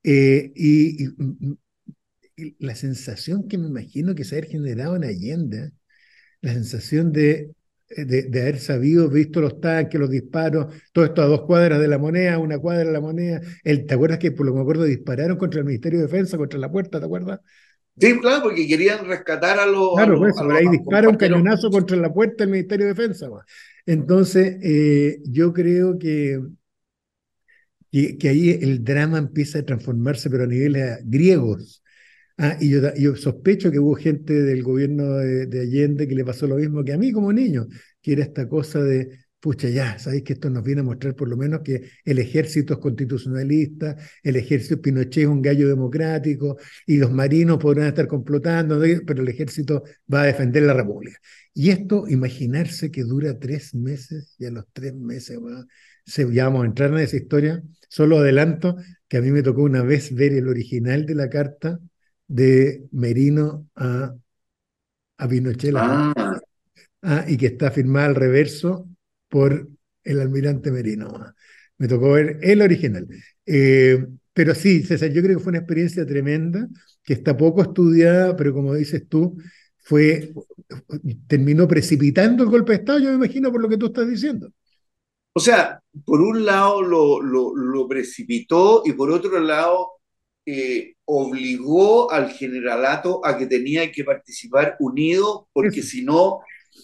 eh, 0.04 0.54
y, 0.56 1.10
la 2.60 2.76
sensación 2.76 3.48
que 3.48 3.58
me 3.58 3.67
imagino 3.67 4.15
que 4.15 4.24
se 4.24 4.39
ha 4.39 4.41
generado 4.43 4.95
en 4.95 5.04
Allende, 5.06 5.71
la 6.41 6.54
sensación 6.54 7.12
de, 7.12 7.54
de, 7.89 8.41
haber 8.41 8.60
sabido, 8.60 9.10
visto 9.10 9.41
los 9.41 9.62
tanques, 9.62 10.00
los 10.00 10.10
disparos, 10.10 10.74
todo 10.93 11.06
esto 11.06 11.21
a 11.21 11.26
dos 11.28 11.43
cuadras 11.43 11.80
de 11.80 11.88
la 11.88 11.98
moneda, 11.98 12.38
una 12.39 12.60
cuadra 12.60 12.86
de 12.86 12.91
la 12.91 13.02
moneda. 13.02 13.41
El, 13.63 13.86
¿Te 13.86 13.93
acuerdas 13.95 14.19
que, 14.19 14.32
por 14.32 14.45
lo 14.45 14.54
que 14.54 14.58
me 14.58 14.62
acuerdo, 14.63 14.84
dispararon 14.86 15.38
contra 15.38 15.60
el 15.60 15.65
Ministerio 15.65 16.00
de 16.00 16.06
Defensa, 16.08 16.38
contra 16.38 16.60
la 16.60 16.71
puerta, 16.71 17.00
¿te 17.00 17.06
acuerdas? 17.06 17.39
Sí, 17.98 18.20
claro, 18.20 18.44
porque 18.44 18.68
querían 18.68 19.06
rescatar 19.06 19.58
a 19.60 19.66
los. 19.66 19.96
Claro, 19.96 20.18
pues, 20.18 20.36
por 20.36 20.52
ahí 20.52 20.68
dispara 20.70 21.08
un 21.08 21.16
cañonazo 21.16 21.70
contra 21.70 21.96
la 21.96 22.14
puerta 22.14 22.44
del 22.44 22.52
Ministerio 22.52 22.88
de 22.88 22.94
Defensa. 22.94 23.28
Entonces, 23.86 24.58
eh, 24.62 25.20
yo 25.26 25.54
creo 25.54 25.98
que, 25.98 26.42
que, 27.92 28.18
que, 28.18 28.30
ahí 28.30 28.50
el 28.50 28.84
drama 28.84 29.18
empieza 29.18 29.60
a 29.60 29.66
transformarse, 29.66 30.30
pero 30.30 30.44
a 30.44 30.48
niveles 30.48 31.00
griegos. 31.06 31.82
Ah, 32.38 32.58
y 32.60 32.70
yo, 32.70 33.16
sospecho 33.16 33.72
que 33.72 33.80
hubo 33.80 33.96
gente 33.96 34.34
del 34.34 34.62
gobierno 34.62 35.14
de, 35.14 35.60
Allende 35.62 36.06
que 36.06 36.16
le 36.16 36.26
pasó 36.26 36.48
lo 36.48 36.58
mismo 36.58 36.84
que 36.84 36.92
a 36.92 36.98
mí 36.98 37.14
como 37.14 37.32
niño, 37.32 37.68
que 38.02 38.12
era 38.12 38.24
esta 38.24 38.50
cosa 38.50 38.84
de, 38.84 39.25
pucha, 39.46 39.70
ya, 39.70 40.00
sabéis 40.00 40.24
que 40.24 40.34
esto 40.34 40.50
nos 40.50 40.64
viene 40.64 40.82
a 40.82 40.84
mostrar 40.84 41.16
por 41.16 41.28
lo 41.30 41.38
menos 41.38 41.62
que 41.62 41.92
el 42.04 42.18
ejército 42.18 42.74
es 42.74 42.80
constitucionalista, 42.80 43.96
el 44.24 44.38
ejército 44.38 44.82
Pinochet 44.82 45.26
es 45.26 45.28
un 45.28 45.40
gallo 45.40 45.68
democrático 45.68 46.58
y 46.88 46.98
los 46.98 47.12
marinos 47.12 47.60
podrán 47.60 47.90
estar 47.90 48.08
complotando, 48.08 48.82
pero 49.06 49.22
el 49.22 49.28
ejército 49.28 49.84
va 50.12 50.24
a 50.24 50.26
defender 50.26 50.64
la 50.64 50.74
república. 50.74 51.20
Y 51.54 51.70
esto, 51.70 52.08
imaginarse 52.08 52.90
que 52.90 53.04
dura 53.04 53.38
tres 53.38 53.76
meses 53.76 54.34
y 54.40 54.46
a 54.46 54.50
los 54.50 54.66
tres 54.74 54.96
meses 54.96 55.38
va, 55.38 55.64
se, 56.04 56.34
ya 56.34 56.46
vamos 56.46 56.64
a 56.64 56.66
entrar 56.66 56.90
en 56.90 56.98
esa 56.98 57.18
historia, 57.18 57.62
solo 57.88 58.18
adelanto 58.18 58.78
que 59.08 59.18
a 59.18 59.22
mí 59.22 59.30
me 59.30 59.44
tocó 59.44 59.62
una 59.62 59.84
vez 59.84 60.12
ver 60.16 60.34
el 60.34 60.48
original 60.48 61.06
de 61.06 61.14
la 61.14 61.30
carta 61.30 61.80
de 62.28 62.88
Merino 62.92 63.68
a, 63.76 64.16
a 65.20 65.28
Pinochet, 65.28 65.76
ah. 65.78 66.42
ah. 67.04 67.26
y 67.28 67.38
que 67.38 67.46
está 67.46 67.70
firmada 67.70 68.08
al 68.08 68.16
reverso 68.16 68.90
por 69.36 69.67
el 70.06 70.21
almirante 70.21 70.71
Merino. 70.71 71.12
Me 71.78 71.89
tocó 71.89 72.13
ver 72.13 72.39
el 72.41 72.62
original. 72.62 73.06
Eh, 73.45 74.02
pero 74.32 74.56
sí, 74.56 74.82
César, 74.82 75.12
yo 75.12 75.21
creo 75.21 75.38
que 75.38 75.43
fue 75.43 75.50
una 75.50 75.60
experiencia 75.60 76.06
tremenda, 76.06 76.69
que 77.04 77.15
está 77.15 77.36
poco 77.36 77.62
estudiada, 77.62 78.34
pero 78.38 78.54
como 78.54 78.74
dices 78.74 79.10
tú, 79.10 79.36
fue, 79.78 80.34
terminó 81.28 81.67
precipitando 81.67 82.45
el 82.45 82.50
golpe 82.50 82.71
de 82.71 82.78
Estado, 82.78 83.00
yo 83.00 83.10
me 83.10 83.26
imagino 83.26 83.52
por 83.52 83.62
lo 83.62 83.67
que 83.67 83.76
tú 83.76 83.88
estás 83.88 84.08
diciendo. 84.08 84.50
O 85.34 85.41
sea, 85.41 85.82
por 86.06 86.21
un 86.21 86.45
lado 86.45 86.82
lo, 86.82 87.21
lo, 87.21 87.54
lo 87.54 87.89
precipitó 87.89 88.84
y 88.86 88.93
por 88.93 89.12
otro 89.12 89.38
lado 89.41 89.89
eh, 90.45 90.93
obligó 91.04 92.10
al 92.10 92.32
generalato 92.32 93.19
a 93.26 93.38
que 93.38 93.48
tenía 93.48 93.91
que 93.91 94.06
participar 94.06 94.78
unido, 94.80 95.50
porque 95.52 95.82
si 95.82 96.06
no, 96.06 96.39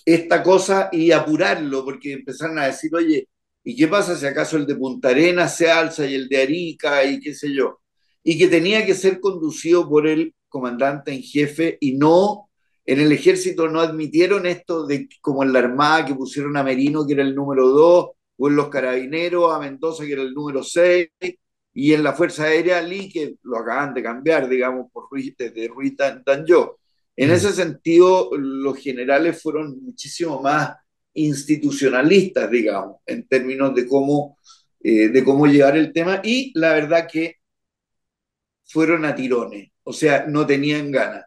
esta 0.06 0.44
cosa 0.44 0.90
y 0.92 1.12
apurarlo, 1.12 1.84
porque 1.86 2.14
empezaron 2.14 2.60
a 2.60 2.68
decir, 2.68 2.94
oye, 2.96 3.28
¿y 3.64 3.76
qué 3.76 3.88
pasa 3.88 4.16
si 4.16 4.26
acaso 4.26 4.58
el 4.58 4.66
de 4.66 4.76
Punta 4.76 5.10
Arenas 5.10 5.58
se 5.58 5.70
alza 5.70 6.06
y 6.06 6.16
el 6.16 6.28
de 6.28 6.42
Arica 6.42 7.04
y 7.06 7.20
qué 7.20 7.34
sé 7.34 7.54
yo? 7.54 7.82
Y 8.24 8.38
que 8.38 8.48
tenía 8.48 8.86
que 8.86 8.96
ser 8.96 9.20
conducido 9.20 9.88
por 9.88 10.08
el 10.08 10.34
comandante 10.50 11.12
en 11.14 11.24
jefe 11.24 11.78
y 11.80 11.94
no, 11.94 12.50
en 12.86 13.00
el 13.00 13.12
ejército 13.12 13.68
no 13.68 13.80
admitieron 13.80 14.46
esto 14.46 14.86
de 14.86 15.08
como 15.22 15.44
en 15.44 15.54
la 15.54 15.60
Armada 15.60 16.06
que 16.06 16.16
pusieron 16.16 16.58
a 16.58 16.64
Merino, 16.64 17.06
que 17.06 17.14
era 17.14 17.24
el 17.24 17.36
número 17.36 17.68
2, 17.68 18.10
o 18.38 18.48
en 18.48 18.56
los 18.56 18.70
carabineros 18.70 19.54
a 19.54 19.60
Mendoza, 19.60 20.06
que 20.06 20.14
era 20.14 20.24
el 20.24 20.34
número 20.34 20.64
6, 20.64 21.10
y 21.74 21.94
en 21.94 22.04
la 22.04 22.14
Fuerza 22.14 22.46
Aérea 22.46 22.82
Lee, 22.82 23.10
que 23.10 23.36
lo 23.44 23.58
acaban 23.58 23.94
de 23.94 24.04
cambiar, 24.04 24.50
digamos, 24.50 24.92
por 24.92 25.08
Ruiz, 25.10 25.36
desde 25.38 25.68
Ruiz. 25.68 25.94
En 27.22 27.30
mm. 27.30 27.34
ese 27.34 27.54
sentido, 27.54 28.32
los 28.36 28.80
generales 28.80 29.40
fueron 29.40 29.80
muchísimo 29.80 30.42
más 30.42 30.76
institucionalistas, 31.14 32.50
digamos, 32.50 32.98
en 33.06 33.28
términos 33.28 33.76
de 33.76 33.88
cómo, 33.88 34.40
eh, 34.80 35.10
de 35.10 35.24
cómo 35.24 35.46
llevar 35.46 35.78
el 35.78 35.94
tema, 35.94 36.22
y 36.24 36.52
la 36.56 36.74
verdad 36.74 37.08
que 37.08 37.36
fueron 38.66 39.06
a 39.06 39.14
tirones, 39.14 39.70
o 39.84 39.94
sea, 39.94 40.26
no 40.28 40.48
tenían 40.48 40.92
ganas. 40.92 41.26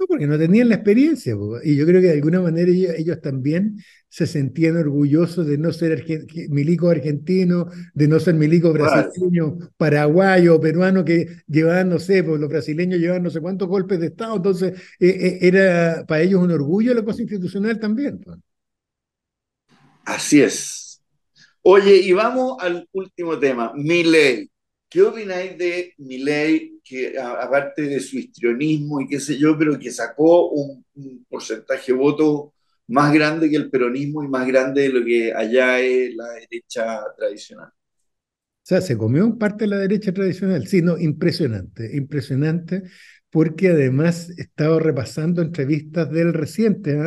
No, 0.00 0.06
porque 0.06 0.26
no 0.26 0.38
tenían 0.38 0.70
la 0.70 0.76
experiencia, 0.76 1.36
y 1.62 1.76
yo 1.76 1.84
creo 1.84 2.00
que 2.00 2.06
de 2.06 2.14
alguna 2.14 2.40
manera 2.40 2.70
ellos, 2.70 3.20
también 3.20 3.76
se 4.08 4.26
sentían 4.26 4.78
orgullosos 4.78 5.46
de 5.46 5.58
no 5.58 5.74
ser 5.74 6.06
milico 6.48 6.88
argentino, 6.88 7.66
de 7.92 8.08
no 8.08 8.18
ser 8.18 8.32
milico 8.32 8.72
brasileño, 8.72 9.58
paraguayo, 9.76 10.58
peruano, 10.58 11.04
que 11.04 11.26
llevaban, 11.46 11.90
no 11.90 11.98
sé, 11.98 12.24
pues 12.24 12.40
los 12.40 12.48
brasileños 12.48 12.98
llevaban 12.98 13.24
no 13.24 13.28
sé 13.28 13.42
cuántos 13.42 13.68
golpes 13.68 14.00
de 14.00 14.06
Estado, 14.06 14.36
entonces 14.36 14.72
eh, 15.00 15.08
eh, 15.08 15.38
era 15.42 16.06
para 16.08 16.22
ellos 16.22 16.42
un 16.42 16.50
orgullo 16.50 16.94
la 16.94 17.04
cosa 17.04 17.20
institucional 17.20 17.78
también. 17.78 18.24
Así 20.06 20.40
es. 20.40 21.02
Oye, 21.60 21.96
y 21.96 22.12
vamos 22.14 22.56
al 22.58 22.88
último 22.92 23.38
tema, 23.38 23.72
mi 23.74 24.02
ley. 24.02 24.50
¿Qué 24.90 25.02
opináis 25.02 25.56
de 25.56 25.94
Milei, 25.98 26.80
que 26.82 27.16
aparte 27.16 27.82
de 27.82 28.00
su 28.00 28.18
histrionismo 28.18 29.00
y 29.00 29.06
qué 29.06 29.20
sé 29.20 29.38
yo, 29.38 29.56
pero 29.56 29.78
que 29.78 29.92
sacó 29.92 30.50
un, 30.50 30.84
porcentaje 31.28 31.92
de 31.92 31.98
votos 31.98 32.50
más 32.88 33.14
grande 33.14 33.48
que 33.48 33.54
el 33.54 33.70
peronismo 33.70 34.24
y 34.24 34.28
más 34.28 34.48
grande 34.48 34.82
de 34.82 34.88
lo 34.88 35.04
que 35.04 35.32
allá 35.32 35.78
es 35.78 36.12
la 36.16 36.30
derecha 36.30 37.02
tradicional? 37.16 37.68
O 37.68 38.64
sea, 38.64 38.80
se 38.80 38.98
comió 38.98 39.38
parte 39.38 39.62
de 39.62 39.68
la 39.68 39.78
derecha 39.78 40.12
tradicional. 40.12 40.66
Sí, 40.66 40.82
no, 40.82 40.98
impresionante, 40.98 41.96
impresionante, 41.96 42.82
porque 43.30 43.68
además 43.68 44.30
estaba 44.30 44.80
repasando 44.80 45.40
entrevistas 45.40 46.10
del 46.10 46.34
reciente, 46.34 46.98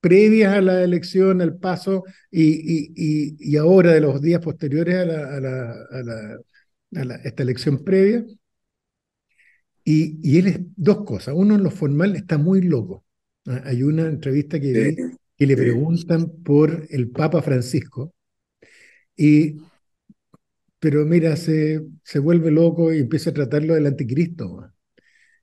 previas 0.00 0.54
a 0.54 0.62
la 0.62 0.82
elección, 0.82 1.42
al 1.42 1.58
paso, 1.58 2.04
y, 2.30 3.54
ahora 3.58 3.92
de 3.92 4.00
los 4.00 4.22
días 4.22 4.40
posteriores 4.40 4.96
a 4.96 5.04
la 5.04 6.38
esta 7.24 7.42
elección 7.42 7.84
previa. 7.84 8.24
Y, 9.84 10.18
y, 10.22 10.38
él 10.38 10.46
es 10.46 10.60
dos 10.76 11.04
cosas. 11.04 11.34
Uno, 11.36 11.56
en 11.56 11.64
lo 11.64 11.70
formal, 11.70 12.14
está 12.14 12.38
muy 12.38 12.62
loco. 12.62 13.04
Hay 13.64 13.82
una 13.82 14.06
entrevista 14.06 14.60
que 14.60 14.72
vi 14.72 14.96
que 15.36 15.46
le 15.46 15.56
preguntan 15.56 16.30
por 16.44 16.86
el 16.90 17.10
Papa 17.10 17.42
Francisco. 17.42 18.14
Y, 19.16 19.56
pero 20.78 21.04
mira, 21.04 21.36
se, 21.36 21.84
se 22.04 22.18
vuelve 22.20 22.50
loco 22.50 22.92
y 22.92 23.00
empieza 23.00 23.30
a 23.30 23.34
tratarlo 23.34 23.74
del 23.74 23.86
anticristo 23.86 24.71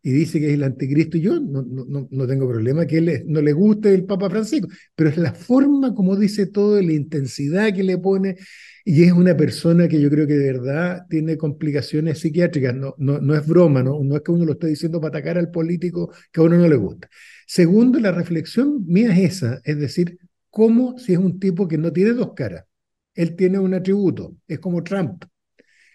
y 0.01 0.11
dice 0.11 0.39
que 0.39 0.47
es 0.47 0.53
el 0.53 0.63
anticristo, 0.63 1.17
y 1.17 1.21
yo 1.21 1.39
no, 1.39 1.61
no, 1.61 2.07
no 2.09 2.27
tengo 2.27 2.47
problema 2.47 2.85
que 2.85 2.97
él 2.99 3.23
no 3.27 3.41
le 3.41 3.51
guste 3.53 3.93
el 3.93 4.05
Papa 4.05 4.29
Francisco, 4.29 4.67
pero 4.95 5.09
es 5.09 5.17
la 5.17 5.33
forma 5.33 5.93
como 5.93 6.15
dice 6.15 6.47
todo, 6.47 6.81
la 6.81 6.93
intensidad 6.93 7.73
que 7.73 7.83
le 7.83 7.97
pone, 7.97 8.37
y 8.85 9.03
es 9.03 9.11
una 9.11 9.35
persona 9.35 9.87
que 9.87 9.99
yo 9.99 10.09
creo 10.09 10.25
que 10.25 10.33
de 10.33 10.53
verdad 10.53 11.05
tiene 11.09 11.37
complicaciones 11.37 12.19
psiquiátricas, 12.19 12.73
no, 12.75 12.95
no, 12.97 13.19
no 13.19 13.35
es 13.35 13.45
broma, 13.45 13.83
¿no? 13.83 14.01
no 14.03 14.15
es 14.15 14.21
que 14.21 14.31
uno 14.31 14.45
lo 14.45 14.53
esté 14.53 14.67
diciendo 14.67 15.01
para 15.01 15.19
atacar 15.19 15.37
al 15.37 15.51
político 15.51 16.11
que 16.31 16.41
a 16.41 16.43
uno 16.43 16.57
no 16.57 16.67
le 16.67 16.75
gusta. 16.75 17.09
Segundo, 17.45 17.99
la 17.99 18.11
reflexión 18.11 18.85
mía 18.85 19.11
es 19.11 19.37
esa, 19.37 19.61
es 19.63 19.77
decir, 19.77 20.17
cómo 20.49 20.97
si 20.97 21.13
es 21.13 21.19
un 21.19 21.39
tipo 21.39 21.67
que 21.67 21.77
no 21.77 21.91
tiene 21.91 22.13
dos 22.13 22.33
caras, 22.33 22.65
él 23.13 23.35
tiene 23.35 23.59
un 23.59 23.73
atributo, 23.73 24.37
es 24.47 24.59
como 24.59 24.83
Trump, 24.83 25.23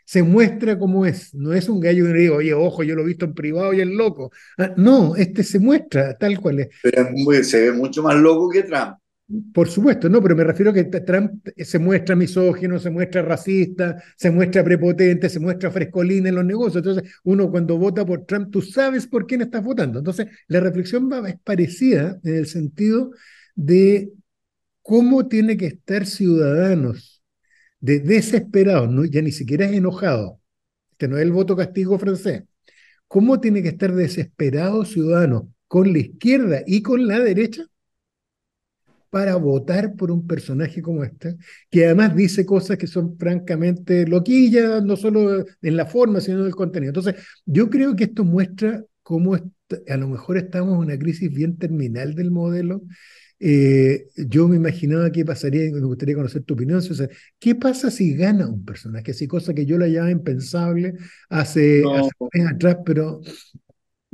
se 0.04 0.22
muestra 0.22 0.78
como 0.78 1.06
es. 1.06 1.34
No 1.34 1.52
es 1.52 1.68
un 1.68 1.80
gallo 1.80 2.04
que 2.06 2.12
digo, 2.12 2.36
oye, 2.36 2.54
ojo, 2.54 2.82
yo 2.82 2.94
lo 2.94 3.02
he 3.02 3.06
visto 3.06 3.24
en 3.24 3.34
privado 3.34 3.72
y 3.72 3.80
es 3.80 3.86
loco. 3.86 4.30
Ah, 4.58 4.74
no, 4.76 5.16
este 5.16 5.42
se 5.42 5.58
muestra 5.58 6.16
tal 6.18 6.40
cual 6.40 6.60
es. 6.60 6.68
Pero 6.82 7.08
se 7.42 7.70
ve 7.70 7.72
mucho 7.72 8.02
más 8.02 8.16
loco 8.16 8.48
que 8.50 8.62
Trump. 8.62 8.96
Por 9.54 9.68
supuesto, 9.68 10.10
no, 10.10 10.22
pero 10.22 10.36
me 10.36 10.44
refiero 10.44 10.70
a 10.70 10.74
que 10.74 10.84
Trump 10.84 11.46
se 11.56 11.78
muestra 11.78 12.14
misógino, 12.14 12.78
se 12.78 12.90
muestra 12.90 13.22
racista, 13.22 14.02
se 14.16 14.30
muestra 14.30 14.62
prepotente, 14.62 15.30
se 15.30 15.40
muestra 15.40 15.70
frescolín 15.70 16.26
en 16.26 16.34
los 16.34 16.44
negocios. 16.44 16.86
Entonces, 16.86 17.10
uno 17.24 17.50
cuando 17.50 17.78
vota 17.78 18.04
por 18.04 18.26
Trump, 18.26 18.50
tú 18.50 18.60
sabes 18.60 19.06
por 19.06 19.26
quién 19.26 19.40
estás 19.40 19.64
votando. 19.64 19.98
Entonces, 20.00 20.26
la 20.46 20.60
reflexión 20.60 21.10
va, 21.10 21.26
es 21.26 21.38
parecida 21.42 22.20
en 22.22 22.34
el 22.36 22.46
sentido 22.46 23.12
de 23.54 24.12
cómo 24.82 25.26
tiene 25.26 25.56
que 25.56 25.66
estar 25.66 26.04
ciudadanos 26.04 27.13
de 27.84 28.00
desesperado, 28.00 28.86
¿no? 28.86 29.04
ya 29.04 29.20
ni 29.20 29.30
siquiera 29.30 29.66
es 29.66 29.72
enojado, 29.74 30.40
que 30.96 31.06
no 31.06 31.18
es 31.18 31.22
el 31.22 31.32
voto 31.32 31.54
castigo 31.54 31.98
francés. 31.98 32.44
¿Cómo 33.08 33.40
tiene 33.40 33.62
que 33.62 33.68
estar 33.68 33.94
desesperado 33.94 34.86
ciudadano 34.86 35.52
con 35.68 35.92
la 35.92 35.98
izquierda 35.98 36.62
y 36.66 36.80
con 36.80 37.06
la 37.06 37.20
derecha 37.20 37.66
para 39.10 39.36
votar 39.36 39.96
por 39.96 40.10
un 40.10 40.26
personaje 40.26 40.80
como 40.80 41.04
este, 41.04 41.36
que 41.70 41.84
además 41.84 42.16
dice 42.16 42.46
cosas 42.46 42.78
que 42.78 42.86
son 42.86 43.18
francamente 43.18 44.06
loquillas, 44.06 44.82
no 44.82 44.96
solo 44.96 45.44
en 45.60 45.76
la 45.76 45.84
forma, 45.84 46.22
sino 46.22 46.40
en 46.40 46.46
el 46.46 46.54
contenido? 46.54 46.88
Entonces, 46.88 47.16
yo 47.44 47.68
creo 47.68 47.94
que 47.94 48.04
esto 48.04 48.24
muestra 48.24 48.82
cómo 49.02 49.34
a 49.34 49.96
lo 49.98 50.08
mejor 50.08 50.38
estamos 50.38 50.72
en 50.72 50.78
una 50.80 50.98
crisis 50.98 51.30
bien 51.30 51.58
terminal 51.58 52.14
del 52.14 52.30
modelo 52.30 52.80
eh, 53.40 54.08
yo 54.16 54.48
me 54.48 54.56
imaginaba 54.56 55.10
qué 55.10 55.24
pasaría, 55.24 55.70
me 55.72 55.80
gustaría 55.80 56.14
conocer 56.14 56.42
tu 56.44 56.54
opinión, 56.54 56.80
¿Qué 57.38 57.54
pasa 57.54 57.90
si 57.90 58.16
gana 58.16 58.48
un 58.48 58.64
personaje? 58.64 59.10
Así, 59.10 59.26
cosa 59.26 59.54
que 59.54 59.66
yo 59.66 59.78
la 59.78 59.88
llamaba 59.88 60.12
impensable 60.12 60.94
hace, 61.28 61.82
no, 61.82 62.08
atrás, 62.50 62.78
pero... 62.84 63.20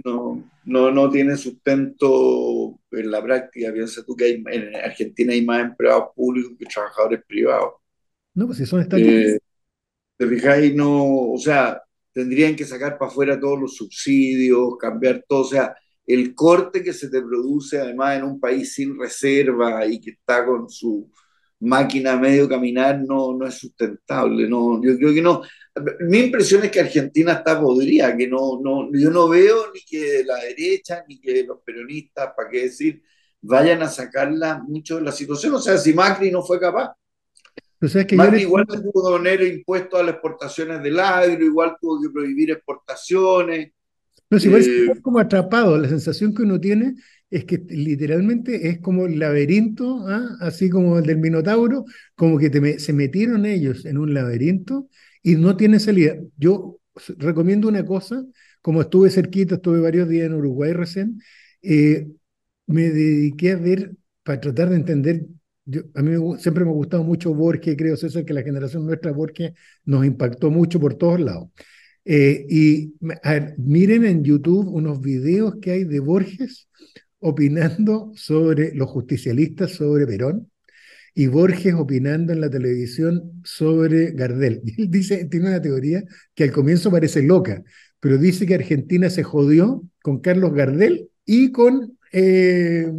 No, 0.04 0.50
no, 0.64 0.90
no 0.90 1.11
tiene 1.11 1.37
sustento 1.37 2.80
en 2.90 3.11
la 3.11 3.22
práctica. 3.22 3.72
Piensa 3.72 4.02
tú 4.04 4.16
que 4.16 4.42
en 4.46 4.74
Argentina 4.76 5.33
hay 5.33 5.44
más 5.44 5.62
empleados 5.62 6.09
públicos 6.14 6.52
que 6.59 6.66
trabajadores 6.66 7.20
privados. 7.26 7.74
No, 8.35 8.46
pues 8.46 8.59
si 8.59 8.66
son 8.66 8.80
estatutos. 8.80 9.12
Eh, 9.12 9.38
te 10.16 10.26
fijáis, 10.26 10.74
no, 10.74 11.33
o 11.33 11.38
sea, 11.38 11.83
tendrían 12.12 12.56
que 12.56 12.64
sacar 12.64 12.98
para 12.98 13.11
afuera 13.11 13.40
todos 13.40 13.61
los 13.61 13.76
subsidios, 13.76 14.76
cambiar 14.78 15.24
todo, 15.28 15.40
o 15.42 15.44
sea, 15.44 15.74
el 16.12 16.35
corte 16.35 16.83
que 16.83 16.92
se 16.92 17.09
te 17.09 17.23
produce 17.23 17.79
además 17.79 18.18
en 18.18 18.25
un 18.25 18.40
país 18.40 18.75
sin 18.75 18.99
reserva 18.99 19.87
y 19.87 20.01
que 20.01 20.11
está 20.11 20.44
con 20.44 20.68
su 20.68 21.11
máquina 21.61 22.12
a 22.12 22.18
medio 22.18 22.49
caminar 22.49 23.01
no, 23.01 23.35
no 23.35 23.46
es 23.46 23.55
sustentable. 23.55 24.49
No, 24.49 24.83
yo 24.83 24.96
creo 24.96 25.14
que 25.14 25.23
no. 25.23 25.42
Mi 26.01 26.18
impresión 26.18 26.64
es 26.64 26.70
que 26.70 26.81
Argentina 26.81 27.33
está 27.35 27.61
podrida, 27.61 28.16
que 28.16 28.27
no, 28.27 28.61
no, 28.62 28.90
yo 28.92 29.11
no 29.11 29.29
veo 29.29 29.73
ni 29.73 29.81
que 29.81 30.25
la 30.25 30.37
derecha 30.37 31.05
ni 31.07 31.20
que 31.20 31.44
los 31.44 31.59
peronistas, 31.64 32.33
para 32.37 32.49
qué 32.49 32.62
decir, 32.62 33.03
vayan 33.42 33.83
a 33.83 33.88
sacarla 33.88 34.62
mucho 34.66 34.96
de 34.96 35.03
la 35.03 35.12
situación. 35.12 35.55
O 35.55 35.61
sea, 35.61 35.79
si 35.79 35.94
Macri 35.94 36.31
no 36.31 36.42
fue 36.42 36.59
capaz. 36.59 36.94
que 37.81 38.16
Macri 38.16 38.42
igual 38.42 38.66
tuvo 38.66 38.83
que 38.83 39.16
poner 39.16 39.42
impuestos 39.42 40.01
a 40.01 40.03
las 40.03 40.14
exportaciones 40.14 40.83
del 40.83 40.99
agro, 40.99 41.44
igual 41.44 41.77
tuvo 41.81 42.01
que 42.03 42.11
prohibir 42.11 42.51
exportaciones. 42.51 43.73
No, 44.30 44.38
si 44.38 44.48
eh, 44.48 44.92
como 45.02 45.18
atrapado, 45.18 45.76
la 45.76 45.88
sensación 45.88 46.34
que 46.34 46.42
uno 46.42 46.60
tiene 46.60 46.94
es 47.30 47.44
que 47.44 47.58
literalmente 47.68 48.68
es 48.68 48.80
como 48.80 49.06
el 49.06 49.18
laberinto, 49.18 50.06
¿ah? 50.08 50.36
así 50.40 50.70
como 50.70 50.98
el 50.98 51.04
del 51.06 51.18
Minotauro, 51.18 51.84
como 52.14 52.38
que 52.38 52.78
se 52.78 52.92
metieron 52.92 53.44
ellos 53.44 53.84
en 53.86 53.98
un 53.98 54.14
laberinto 54.14 54.88
y 55.22 55.34
no 55.36 55.56
tiene 55.56 55.80
salida. 55.80 56.16
Yo 56.36 56.78
recomiendo 57.18 57.68
una 57.68 57.84
cosa, 57.84 58.24
como 58.62 58.82
estuve 58.82 59.10
cerquita, 59.10 59.56
estuve 59.56 59.80
varios 59.80 60.08
días 60.08 60.26
en 60.26 60.34
Uruguay 60.34 60.72
recién, 60.72 61.20
eh, 61.62 62.08
me 62.66 62.90
dediqué 62.90 63.52
a 63.52 63.56
ver, 63.56 63.92
para 64.22 64.40
tratar 64.40 64.70
de 64.70 64.76
entender, 64.76 65.26
a 65.94 66.02
mí 66.02 66.38
siempre 66.38 66.64
me 66.64 66.70
ha 66.70 66.74
gustado 66.74 67.02
mucho 67.04 67.34
Borges, 67.34 67.76
creo 67.76 67.96
César, 67.96 68.24
que 68.24 68.34
la 68.34 68.42
generación 68.42 68.86
nuestra 68.86 69.12
Borges 69.12 69.52
nos 69.84 70.04
impactó 70.04 70.50
mucho 70.50 70.80
por 70.80 70.94
todos 70.94 71.20
lados. 71.20 71.48
Eh, 72.04 72.46
y 72.48 72.94
miren 73.58 74.04
en 74.04 74.24
YouTube 74.24 74.68
unos 74.68 75.00
videos 75.00 75.56
que 75.60 75.72
hay 75.72 75.84
de 75.84 76.00
Borges 76.00 76.68
opinando 77.18 78.12
sobre 78.14 78.74
los 78.74 78.88
justicialistas 78.88 79.72
sobre 79.72 80.06
Perón 80.06 80.50
y 81.14 81.26
Borges 81.26 81.74
opinando 81.74 82.32
en 82.32 82.40
la 82.40 82.50
televisión 82.50 83.42
sobre 83.44 84.12
Gardel. 84.12 84.62
Y 84.64 84.82
él 84.82 84.90
dice, 84.90 85.24
tiene 85.26 85.48
una 85.48 85.62
teoría 85.62 86.02
que 86.34 86.44
al 86.44 86.52
comienzo 86.52 86.90
parece 86.90 87.22
loca, 87.22 87.62
pero 88.00 88.18
dice 88.18 88.46
que 88.46 88.54
Argentina 88.54 89.10
se 89.10 89.22
jodió 89.22 89.82
con 90.02 90.20
Carlos 90.20 90.54
Gardel 90.54 91.10
y 91.24 91.52
con, 91.52 91.98
eh, 92.12 92.90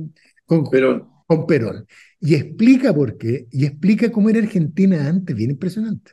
con, 0.45 0.69
Perón. 0.69 1.07
con 1.25 1.47
Perón. 1.47 1.85
Y 2.19 2.35
explica 2.35 2.93
por 2.93 3.17
qué, 3.17 3.47
y 3.51 3.65
explica 3.65 4.11
cómo 4.11 4.29
era 4.29 4.39
Argentina 4.39 5.07
antes, 5.07 5.35
bien 5.35 5.51
impresionante. 5.51 6.11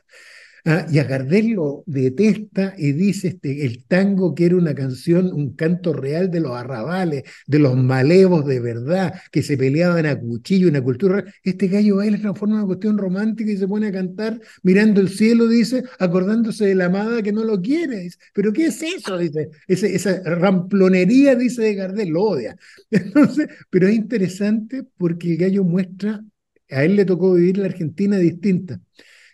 Ah, 0.65 0.85
y 0.91 0.99
a 0.99 1.03
Gardel 1.05 1.51
lo 1.51 1.83
detesta 1.85 2.73
y 2.77 2.91
dice 2.91 3.29
este, 3.29 3.65
el 3.65 3.85
tango 3.85 4.35
que 4.35 4.45
era 4.45 4.55
una 4.57 4.75
canción, 4.75 5.31
un 5.33 5.55
canto 5.55 5.93
real 5.93 6.29
de 6.29 6.41
los 6.41 6.51
arrabales, 6.55 7.23
de 7.47 7.59
los 7.59 7.75
malevos 7.77 8.45
de 8.45 8.59
verdad, 8.59 9.13
que 9.31 9.41
se 9.41 9.57
peleaban 9.57 10.05
a 10.05 10.19
cuchillo, 10.19 10.67
una 10.67 10.81
cultura. 10.81 11.23
Este 11.43 11.67
gallo 11.67 12.01
le 12.01 12.17
transforma 12.17 12.55
en 12.55 12.59
una 12.59 12.67
cuestión 12.67 12.97
romántica 12.97 13.51
y 13.51 13.57
se 13.57 13.67
pone 13.67 13.87
a 13.87 13.91
cantar 13.91 14.39
mirando 14.63 15.01
el 15.01 15.09
cielo, 15.09 15.47
dice, 15.47 15.83
acordándose 15.99 16.65
de 16.65 16.75
la 16.75 16.85
amada 16.85 17.21
que 17.21 17.31
no 17.31 17.43
lo 17.43 17.61
quiere. 17.61 17.99
Dice, 17.99 18.17
Pero 18.33 18.51
¿qué 18.53 18.67
es 18.67 18.81
eso? 18.81 19.17
Dice, 19.17 19.49
esa 19.67 20.21
ramplonería, 20.23 21.35
dice 21.35 21.61
de 21.63 21.75
Gardel, 21.75 22.09
lo 22.09 22.23
odia. 22.23 22.55
Entonces, 22.91 23.47
pero 23.69 23.87
es 23.87 23.95
interesante 23.95 24.83
porque 24.97 25.31
el 25.31 25.37
gallo 25.37 25.63
muestra, 25.63 26.23
a 26.69 26.83
él 26.83 26.95
le 26.95 27.05
tocó 27.05 27.33
vivir 27.33 27.57
la 27.57 27.65
Argentina 27.65 28.17
distinta 28.17 28.79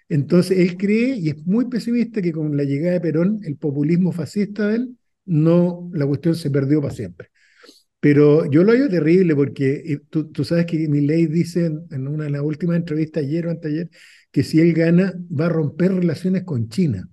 entonces, 0.09 0.59
él 0.59 0.77
cree 0.77 1.15
y 1.15 1.29
es 1.29 1.45
muy 1.45 1.65
pesimista 1.65 2.21
que 2.21 2.31
con 2.31 2.55
la 2.55 2.63
llegada 2.63 2.93
de 2.93 3.01
Perón, 3.01 3.39
el 3.43 3.57
populismo 3.57 4.11
fascista 4.11 4.67
de 4.67 4.75
él, 4.75 4.97
no, 5.25 5.89
la 5.93 6.05
cuestión 6.05 6.35
se 6.35 6.51
perdió 6.51 6.81
para 6.81 6.93
siempre. 6.93 7.29
Pero 7.99 8.49
yo 8.51 8.63
lo 8.63 8.71
hallo 8.71 8.89
terrible 8.89 9.35
porque 9.35 9.99
tú, 10.09 10.31
tú, 10.31 10.43
sabes 10.45 10.67
que 10.67 10.77
ley 10.77 11.25
dice 11.27 11.65
en, 11.65 12.07
una 12.07 12.25
de 12.25 12.29
las 12.31 12.41
últimas 12.43 12.77
entrevistas 12.77 13.23
ayer 13.23 13.47
o 13.47 13.51
anteayer 13.51 13.89
que 14.31 14.43
si 14.43 14.59
él 14.59 14.73
gana 14.73 15.13
va 15.31 15.47
a 15.47 15.49
romper 15.49 15.93
relaciones 15.93 16.43
con 16.43 16.69
China 16.69 17.09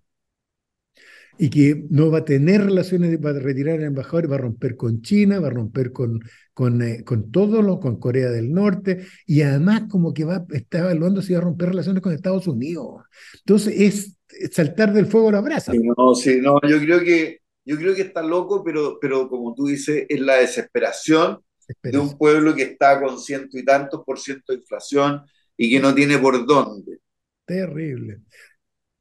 y 1.39 1.51
que 1.51 1.85
no 1.91 2.11
va 2.11 2.19
a 2.19 2.25
tener 2.25 2.65
relaciones, 2.65 3.19
va 3.25 3.31
a 3.31 3.39
retirar 3.39 3.79
al 3.79 3.85
embajador, 3.85 4.31
va 4.31 4.37
a 4.37 4.39
romper 4.39 4.77
con 4.77 5.03
China, 5.03 5.41
va 5.41 5.49
a 5.49 5.51
romper 5.51 5.93
con, 5.93 6.21
con, 6.55 6.83
eh, 6.83 7.05
con 7.05 7.31
todo 7.31 7.63
lo, 7.63 7.81
con 7.81 7.99
Corea 7.99 8.31
del 8.31 8.53
Norte, 8.53 9.07
y 9.27 9.43
además 9.43 9.85
como 9.91 10.13
que 10.13 10.25
va, 10.25 10.45
está 10.51 10.79
evaluando 10.79 11.23
si 11.23 11.33
va 11.33 11.39
a 11.39 11.43
romper 11.43 11.71
relaciones 11.71 12.03
con 12.03 12.13
Estados 12.13 12.47
Unidos. 12.47 13.03
Entonces 13.39 13.75
es 13.79 14.19
saltar 14.53 14.93
del 14.93 15.07
fuego 15.07 15.31
a 15.31 15.33
la 15.33 15.41
brasa. 15.41 15.73
no, 15.75 16.15
sí, 16.15 16.39
no, 16.41 16.61
yo 16.69 16.79
creo 16.81 17.01
que, 17.01 17.41
yo 17.65 17.77
creo 17.77 17.95
que 17.95 18.03
está 18.03 18.23
loco, 18.23 18.63
pero, 18.65 18.99
pero 19.01 19.29
como 19.29 19.55
tú 19.55 19.67
dices, 19.67 20.07
es 20.09 20.21
la 20.21 20.37
desesperación, 20.37 21.41
de 21.83 21.99
un 21.99 22.17
pueblo 22.17 22.55
que 22.55 22.63
está 22.63 23.01
con 23.01 23.19
ciento 23.19 23.59
y 23.59 23.65
tantos 23.65 24.03
por 24.05 24.19
ciento 24.19 24.53
de 24.53 24.59
inflación 24.59 25.23
y 25.57 25.71
que 25.71 25.81
no 25.81 25.95
tiene 25.95 26.19
por 26.19 26.45
dónde. 26.47 26.99
Terrible. 27.45 28.21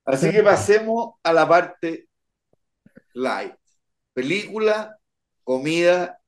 Así 0.05 0.31
que 0.31 0.43
pasemos 0.43 1.15
a 1.23 1.33
la 1.33 1.47
parte 1.47 2.07
light. 3.13 3.53
Película, 4.13 4.97
comida 5.43 6.19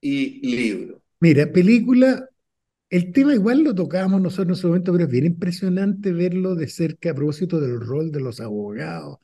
y 0.00 0.56
libro. 0.56 1.02
Mira, 1.20 1.50
película, 1.50 2.28
el 2.90 3.12
tema 3.12 3.34
igual 3.34 3.64
lo 3.64 3.74
tocábamos 3.74 4.20
nosotros 4.20 4.58
en 4.58 4.62
su 4.62 4.68
momento, 4.68 4.92
pero 4.92 5.04
es 5.04 5.10
bien 5.10 5.26
impresionante 5.26 6.12
verlo 6.12 6.54
de 6.54 6.68
cerca 6.68 7.10
a 7.10 7.14
propósito 7.14 7.60
del 7.60 7.80
rol 7.80 8.12
de 8.12 8.20
los 8.20 8.40
abogados, 8.40 9.18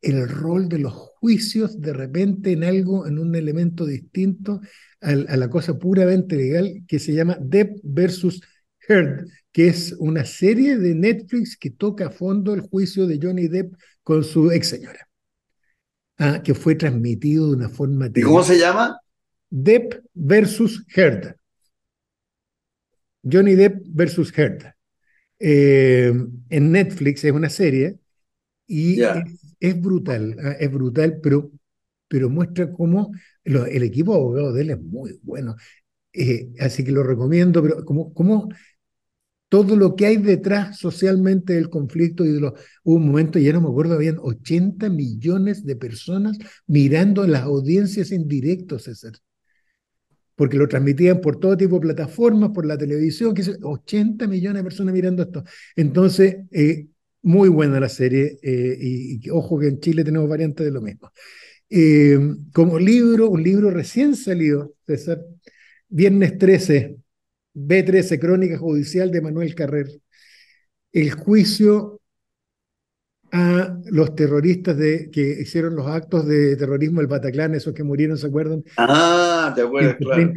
el 0.00 0.28
rol 0.28 0.68
de 0.68 0.78
los 0.78 0.92
juicios 0.92 1.80
de 1.80 1.92
repente 1.92 2.52
en 2.52 2.64
algo, 2.64 3.06
en 3.06 3.18
un 3.18 3.34
elemento 3.34 3.86
distinto 3.86 4.60
a, 5.00 5.14
la 5.14 5.48
cosa 5.50 5.78
puramente 5.78 6.36
legal 6.36 6.82
que 6.88 6.98
se 6.98 7.12
llama 7.12 7.38
Depp 7.40 7.78
versus 7.84 8.42
Heard, 8.88 9.28
que 9.52 9.68
es 9.68 9.94
una 9.98 10.24
serie 10.24 10.78
de 10.78 10.94
Netflix 10.94 11.56
que 11.56 11.70
toca 11.70 12.06
a 12.06 12.10
fondo 12.10 12.54
el 12.54 12.62
juicio 12.62 13.06
de 13.06 13.20
Johnny 13.22 13.46
Depp 13.46 13.74
con 14.02 14.24
su 14.24 14.50
ex 14.50 14.68
señora. 14.68 15.08
Ah, 16.24 16.40
que 16.40 16.54
fue 16.54 16.76
transmitido 16.76 17.48
de 17.48 17.56
una 17.56 17.68
forma... 17.68 18.08
¿Y 18.14 18.20
cómo 18.20 18.44
se 18.44 18.56
llama? 18.56 18.96
Depp 19.50 20.04
versus 20.14 20.86
Heard. 20.94 21.34
Johnny 23.24 23.56
Depp 23.56 23.82
versus 23.86 24.32
Heard. 24.38 24.72
Eh, 25.40 26.14
en 26.48 26.70
Netflix 26.70 27.24
es 27.24 27.32
una 27.32 27.50
serie 27.50 27.98
y 28.68 29.00
es, 29.58 29.80
brutal, 29.80 30.36
ah, 30.40 30.52
es 30.60 30.70
brutal, 30.70 31.18
pero, 31.20 31.50
pero 32.06 32.30
muestra 32.30 32.72
cómo 32.72 33.10
el 33.42 33.82
equipo 33.82 34.12
de 34.12 34.18
abogados 34.20 34.54
de 34.54 34.62
él 34.62 34.70
es 34.70 34.80
muy 34.80 35.18
bueno. 35.24 35.56
Eh, 36.12 36.52
así 36.60 36.84
que 36.84 36.92
lo 36.92 37.02
recomiendo, 37.02 37.60
pero 37.64 37.84
como, 37.84 38.14
como 38.14 38.48
todo 39.52 39.76
lo 39.76 39.96
que 39.96 40.06
hay 40.06 40.16
detrás 40.16 40.78
socialmente 40.78 41.52
del 41.52 41.68
conflicto 41.68 42.24
y 42.24 42.32
de 42.32 42.40
los... 42.40 42.54
Hubo 42.84 42.96
un 42.96 43.08
momento, 43.08 43.38
ya 43.38 43.52
no 43.52 43.60
me 43.60 43.68
acuerdo, 43.68 43.92
habían 43.92 44.16
80 44.18 44.88
millones 44.88 45.66
de 45.66 45.76
personas 45.76 46.38
mirando 46.66 47.26
las 47.26 47.42
audiencias 47.42 48.12
en 48.12 48.26
directo, 48.26 48.78
César. 48.78 49.12
Porque 50.36 50.56
lo 50.56 50.66
transmitían 50.68 51.20
por 51.20 51.38
todo 51.38 51.54
tipo 51.54 51.74
de 51.74 51.82
plataformas, 51.82 52.52
por 52.54 52.64
la 52.64 52.78
televisión, 52.78 53.34
que 53.34 53.44
80 53.62 54.26
millones 54.26 54.60
de 54.60 54.64
personas 54.64 54.94
mirando 54.94 55.22
esto. 55.22 55.44
Entonces, 55.76 56.36
eh, 56.50 56.86
muy 57.20 57.50
buena 57.50 57.78
la 57.78 57.90
serie, 57.90 58.38
eh, 58.42 58.78
y, 58.80 59.28
ojo 59.28 59.58
que 59.58 59.68
en 59.68 59.80
Chile 59.80 60.02
tenemos 60.02 60.30
variantes 60.30 60.64
de 60.64 60.72
lo 60.72 60.80
mismo. 60.80 61.12
Eh, 61.68 62.18
como 62.54 62.78
libro, 62.78 63.28
un 63.28 63.42
libro 63.42 63.70
recién 63.70 64.16
salido, 64.16 64.72
César, 64.86 65.22
Viernes 65.90 66.38
13, 66.38 66.96
B13, 67.54 68.18
Crónica 68.18 68.58
Judicial 68.58 69.10
de 69.10 69.20
Manuel 69.20 69.54
Carrer. 69.54 69.88
El 70.92 71.12
juicio 71.12 72.02
a 73.32 73.78
los 73.86 74.14
terroristas 74.14 74.76
de, 74.76 75.10
que 75.10 75.40
hicieron 75.40 75.74
los 75.74 75.86
actos 75.86 76.26
de 76.26 76.54
terrorismo 76.54 77.00
del 77.00 77.06
Bataclan, 77.06 77.54
esos 77.54 77.72
que 77.72 77.82
murieron, 77.82 78.18
¿se 78.18 78.26
acuerdan? 78.26 78.62
Ah, 78.76 79.52
te 79.54 79.62
acuerdas, 79.62 79.96
claro. 79.96 80.32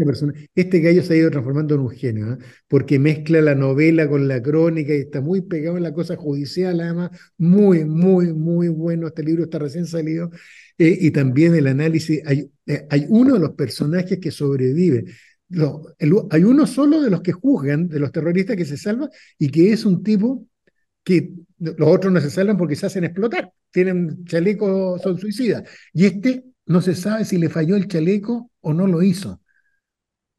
Este 0.55 0.79
gallo 0.79 1.03
se 1.03 1.13
ha 1.13 1.17
ido 1.17 1.29
transformando 1.29 1.75
en 1.75 1.81
un 1.81 1.89
genio, 1.89 2.33
¿eh? 2.33 2.37
porque 2.69 2.97
mezcla 2.97 3.41
la 3.41 3.53
novela 3.53 4.07
con 4.07 4.29
la 4.29 4.41
crónica 4.41 4.93
y 4.95 5.01
está 5.01 5.19
muy 5.19 5.41
pegado 5.41 5.75
en 5.75 5.83
la 5.83 5.93
cosa 5.93 6.15
judicial, 6.15 6.79
además, 6.79 7.11
muy, 7.37 7.83
muy, 7.83 8.33
muy 8.33 8.69
bueno. 8.69 9.07
Este 9.07 9.23
libro 9.23 9.43
está 9.43 9.59
recién 9.59 9.85
salido. 9.85 10.31
Eh, 10.77 10.97
y 11.01 11.11
también 11.11 11.53
el 11.53 11.67
análisis, 11.67 12.21
hay, 12.25 12.49
eh, 12.65 12.87
hay 12.89 13.05
uno 13.09 13.33
de 13.33 13.39
los 13.39 13.51
personajes 13.51 14.19
que 14.19 14.31
sobrevive, 14.31 15.03
hay 16.29 16.43
uno 16.43 16.65
solo 16.67 17.01
de 17.01 17.09
los 17.09 17.21
que 17.21 17.31
juzgan, 17.31 17.87
de 17.87 17.99
los 17.99 18.11
terroristas 18.11 18.55
que 18.55 18.65
se 18.65 18.77
salva, 18.77 19.09
y 19.37 19.49
que 19.49 19.71
es 19.71 19.85
un 19.85 20.03
tipo 20.03 20.47
que 21.03 21.31
los 21.59 21.87
otros 21.87 22.11
no 22.11 22.19
se 22.19 22.29
salvan 22.29 22.57
porque 22.57 22.75
se 22.75 22.87
hacen 22.87 23.03
explotar, 23.03 23.51
tienen 23.71 24.25
chaleco, 24.25 24.97
son 24.99 25.19
suicidas. 25.19 25.63
Y 25.93 26.05
este 26.05 26.43
no 26.65 26.81
se 26.81 26.95
sabe 26.95 27.25
si 27.25 27.37
le 27.37 27.49
falló 27.49 27.75
el 27.75 27.87
chaleco 27.87 28.51
o 28.61 28.73
no 28.73 28.87
lo 28.87 29.03
hizo, 29.03 29.41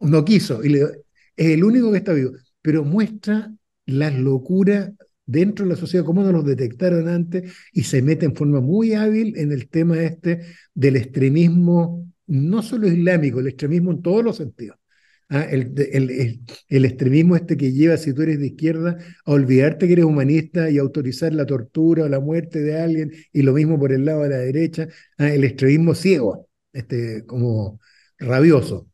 no 0.01 0.25
quiso, 0.25 0.65
y 0.65 0.75
es 0.75 0.91
el 1.37 1.65
único 1.65 1.93
que 1.93 1.99
está 1.99 2.13
vivo, 2.13 2.33
pero 2.63 2.85
muestra 2.85 3.53
la 3.87 4.11
locura 4.11 4.93
dentro 5.25 5.65
de 5.65 5.73
la 5.73 5.77
sociedad, 5.77 6.05
cómo 6.05 6.23
no 6.23 6.33
los 6.33 6.45
detectaron 6.45 7.09
antes, 7.09 7.53
y 7.73 7.85
se 7.85 8.03
mete 8.03 8.27
en 8.27 8.35
forma 8.35 8.61
muy 8.61 8.95
hábil 8.95 9.37
en 9.37 9.53
el 9.53 9.69
tema 9.69 10.03
este 10.03 10.43
del 10.75 10.97
extremismo, 10.97 12.13
no 12.27 12.63
solo 12.63 12.89
islámico, 12.89 13.41
el 13.41 13.49
extremismo 13.49 13.93
en 13.93 14.03
todos 14.03 14.25
los 14.25 14.37
sentidos. 14.37 14.79
Ah, 15.29 15.43
el, 15.43 15.75
el, 15.93 16.41
el, 16.69 16.85
extremismo 16.85 17.35
este 17.35 17.57
que 17.57 17.73
lleva, 17.73 17.97
si 17.97 18.15
tú 18.15 18.23
eres 18.23 18.39
de 18.39 18.47
izquierda, 18.47 18.97
a 19.25 19.33
olvidarte 19.33 19.89
que 19.89 19.95
eres 19.95 20.05
humanista 20.05 20.71
y 20.71 20.79
autorizar 20.79 21.33
la 21.33 21.45
tortura 21.45 22.05
o 22.05 22.09
la 22.09 22.21
muerte 22.21 22.61
de 22.61 22.81
alguien, 22.81 23.13
y 23.33 23.43
lo 23.43 23.53
mismo 23.53 23.77
por 23.77 23.93
el 23.93 24.05
lado 24.05 24.23
de 24.23 24.29
la 24.29 24.39
derecha, 24.39 24.87
ah, 25.19 25.29
el 25.29 25.43
extremismo 25.43 25.95
ciego, 25.97 26.49
este, 26.73 27.27
como 27.27 27.81
rabioso. 28.19 28.89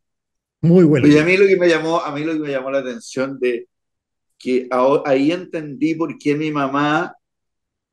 Muy 0.63 0.85
bueno. 0.85 1.07
Y 1.07 1.19
a 1.19 1.25
mí 1.25 1.37
lo 1.37 1.47
que 1.47 1.57
me 1.57 1.69
llamó, 1.69 2.01
a 2.01 2.15
mí 2.15 2.25
lo 2.25 2.33
que 2.33 2.39
me 2.39 2.51
llamó 2.51 2.71
la 2.71 2.79
atención 2.79 3.39
de 3.39 3.69
que 4.39 4.69
ahí 5.05 5.33
entendí 5.33 5.95
por 5.95 6.17
qué 6.17 6.35
mi 6.35 6.51
mamá 6.51 7.15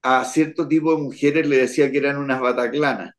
a 0.02 0.24
cierto 0.24 0.68
tipo 0.68 0.96
de 0.96 1.02
mujeres 1.02 1.48
le 1.48 1.58
decía 1.58 1.92
que 1.92 1.98
eran 1.98 2.18
unas 2.18 2.40
bataclanas. 2.40 3.14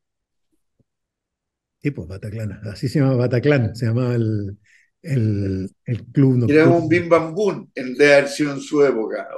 Sí, 1.82 1.90
pues 1.92 2.08
Bataclana, 2.08 2.60
así 2.70 2.88
se 2.88 3.00
llama 3.00 3.16
Bataclan, 3.16 3.74
se 3.74 3.86
llamaba 3.86 4.14
el, 4.14 4.58
el, 5.02 5.70
el 5.84 6.04
club 6.06 6.50
Era 6.50 6.68
un 6.68 6.88
bim 6.88 7.08
bam 7.08 7.34
boom, 7.34 7.70
el 7.74 7.96
de 7.96 8.18
en 8.18 8.60
su 8.60 8.84
época. 8.84 9.28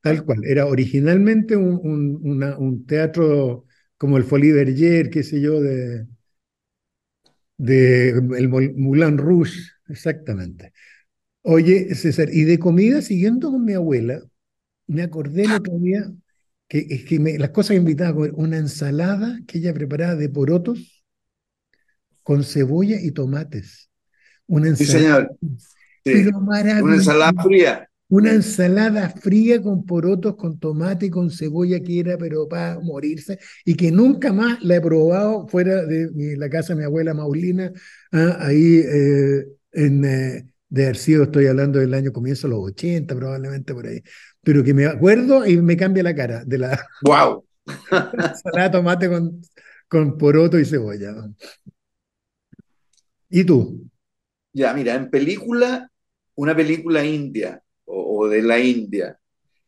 Tal 0.00 0.24
cual, 0.24 0.44
era 0.44 0.66
originalmente 0.66 1.56
un, 1.56 1.80
un, 1.82 2.42
un 2.42 2.86
teatro 2.86 3.64
como 3.96 4.16
el 4.16 4.24
Folie 4.24 4.52
Berger, 4.52 5.10
qué 5.10 5.22
sé 5.22 5.40
yo, 5.40 5.60
de, 5.60 6.06
de 7.56 8.10
el 8.10 8.48
Moulin 8.48 9.18
Rouge, 9.18 9.58
exactamente. 9.88 10.72
Oye, 11.42 11.94
César, 11.94 12.28
y 12.32 12.44
de 12.44 12.58
comida, 12.58 13.02
siguiendo 13.02 13.50
con 13.50 13.64
mi 13.64 13.74
abuela, 13.74 14.20
me 14.86 15.02
acordé 15.02 15.44
el 15.44 15.52
otro 15.52 15.78
día 15.78 16.12
que, 16.68 16.86
es 16.90 17.04
que 17.04 17.18
me, 17.18 17.38
las 17.38 17.50
cosas 17.50 17.70
que 17.70 17.76
invitaba 17.76 18.10
a 18.10 18.14
comer, 18.14 18.32
una 18.34 18.58
ensalada 18.58 19.40
que 19.46 19.58
ella 19.58 19.72
preparaba 19.72 20.16
de 20.16 20.28
porotos 20.28 21.04
con 22.22 22.44
cebolla 22.44 23.00
y 23.00 23.12
tomates. 23.12 23.90
Una 24.46 24.68
ensalada. 24.68 25.28
Una 26.04 26.94
ensalada 26.94 27.42
fría. 27.42 27.88
Una 28.08 28.30
ensalada 28.30 29.08
fría 29.10 29.60
con 29.60 29.84
porotos, 29.84 30.36
con 30.36 30.60
tomate 30.60 31.06
y 31.06 31.10
con 31.10 31.28
cebolla 31.28 31.80
que 31.80 31.98
era, 31.98 32.16
pero 32.16 32.46
para 32.46 32.78
morirse, 32.78 33.38
y 33.64 33.74
que 33.74 33.90
nunca 33.90 34.32
más 34.32 34.62
la 34.62 34.76
he 34.76 34.80
probado 34.80 35.48
fuera 35.48 35.84
de 35.84 36.36
la 36.36 36.48
casa 36.48 36.72
de 36.72 36.78
mi 36.78 36.84
abuela 36.84 37.14
Maulina, 37.14 37.72
ah, 38.12 38.36
ahí 38.42 38.76
eh, 38.78 39.46
en 39.72 40.04
eh, 40.04 40.46
de 40.68 40.86
Arcido, 40.86 41.24
estoy 41.24 41.46
hablando 41.46 41.80
del 41.80 41.94
año 41.94 42.12
comienzo 42.12 42.46
los 42.46 42.60
80, 42.60 43.12
probablemente 43.16 43.74
por 43.74 43.86
ahí, 43.86 44.00
pero 44.40 44.62
que 44.62 44.72
me 44.72 44.86
acuerdo 44.86 45.44
y 45.44 45.60
me 45.60 45.76
cambia 45.76 46.04
la 46.04 46.14
cara 46.14 46.44
de 46.44 46.58
la... 46.58 46.86
¡Wow! 47.02 47.44
ensalada 47.90 48.68
de 48.68 48.70
tomate 48.70 49.08
con, 49.08 49.42
con 49.88 50.16
poroto 50.16 50.60
y 50.60 50.64
cebolla. 50.64 51.12
¿Y 53.28 53.42
tú? 53.42 53.90
Ya, 54.56 54.72
mira, 54.72 54.94
en 54.94 55.10
película, 55.10 55.90
una 56.36 56.56
película 56.56 57.04
india 57.04 57.62
o, 57.84 58.26
de 58.26 58.40
la 58.42 58.58
India, 58.58 59.18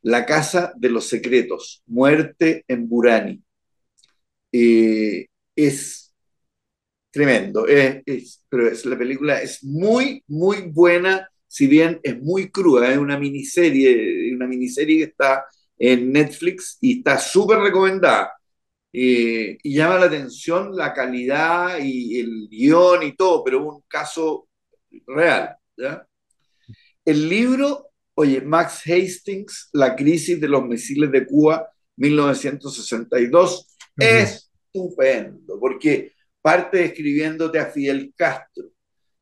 La 0.03 0.25
Casa 0.25 0.73
de 0.77 0.89
los 0.89 1.07
Secretos, 1.09 1.83
Muerte 1.87 2.65
en 2.67 2.89
Burani. 2.89 3.43
Eh, 4.53 5.27
es 5.55 6.15
tremendo, 7.11 7.67
es, 7.67 8.45
pero 8.49 8.69
es, 8.69 8.87
la 8.87 8.99
película 8.99 9.43
es 9.43 9.63
muy, 9.65 10.25
muy 10.29 10.63
buena, 10.73 11.29
si 11.47 11.67
bien 11.67 12.01
es 12.03 12.21
muy 12.23 12.51
cruda, 12.51 12.91
es 12.91 12.99
una 12.99 13.19
miniserie, 13.19 14.35
una 14.35 14.47
miniserie 14.47 14.99
que 14.99 15.11
está 15.11 15.45
en 15.79 16.13
Netflix 16.13 16.79
y 16.81 16.99
está 16.99 17.19
súper 17.19 17.59
recomendada. 17.59 18.33
Eh, 18.93 19.59
y 19.63 19.75
llama 19.75 19.99
la 19.99 20.07
atención 20.07 20.75
la 20.77 20.95
calidad 20.95 21.79
y 21.81 22.21
el 22.21 22.49
guion 22.51 23.03
y 23.03 23.17
todo, 23.17 23.45
pero 23.45 23.63
un 23.63 23.83
caso 23.89 24.48
real. 25.07 25.57
¿ya? 25.77 26.07
El 27.05 27.29
libro, 27.29 27.91
oye, 28.15 28.41
Max 28.41 28.83
Hastings, 28.87 29.71
La 29.73 29.97
crisis 29.97 30.41
de 30.41 30.49
los 30.49 30.65
misiles 30.65 31.11
de 31.11 31.27
Cuba, 31.27 31.69
1962, 31.97 33.77
es 33.97 34.51
estupendo, 34.73 35.59
porque 35.59 36.13
parte 36.41 36.85
escribiéndote 36.85 37.59
a 37.59 37.67
Fidel 37.67 38.13
Castro 38.17 38.71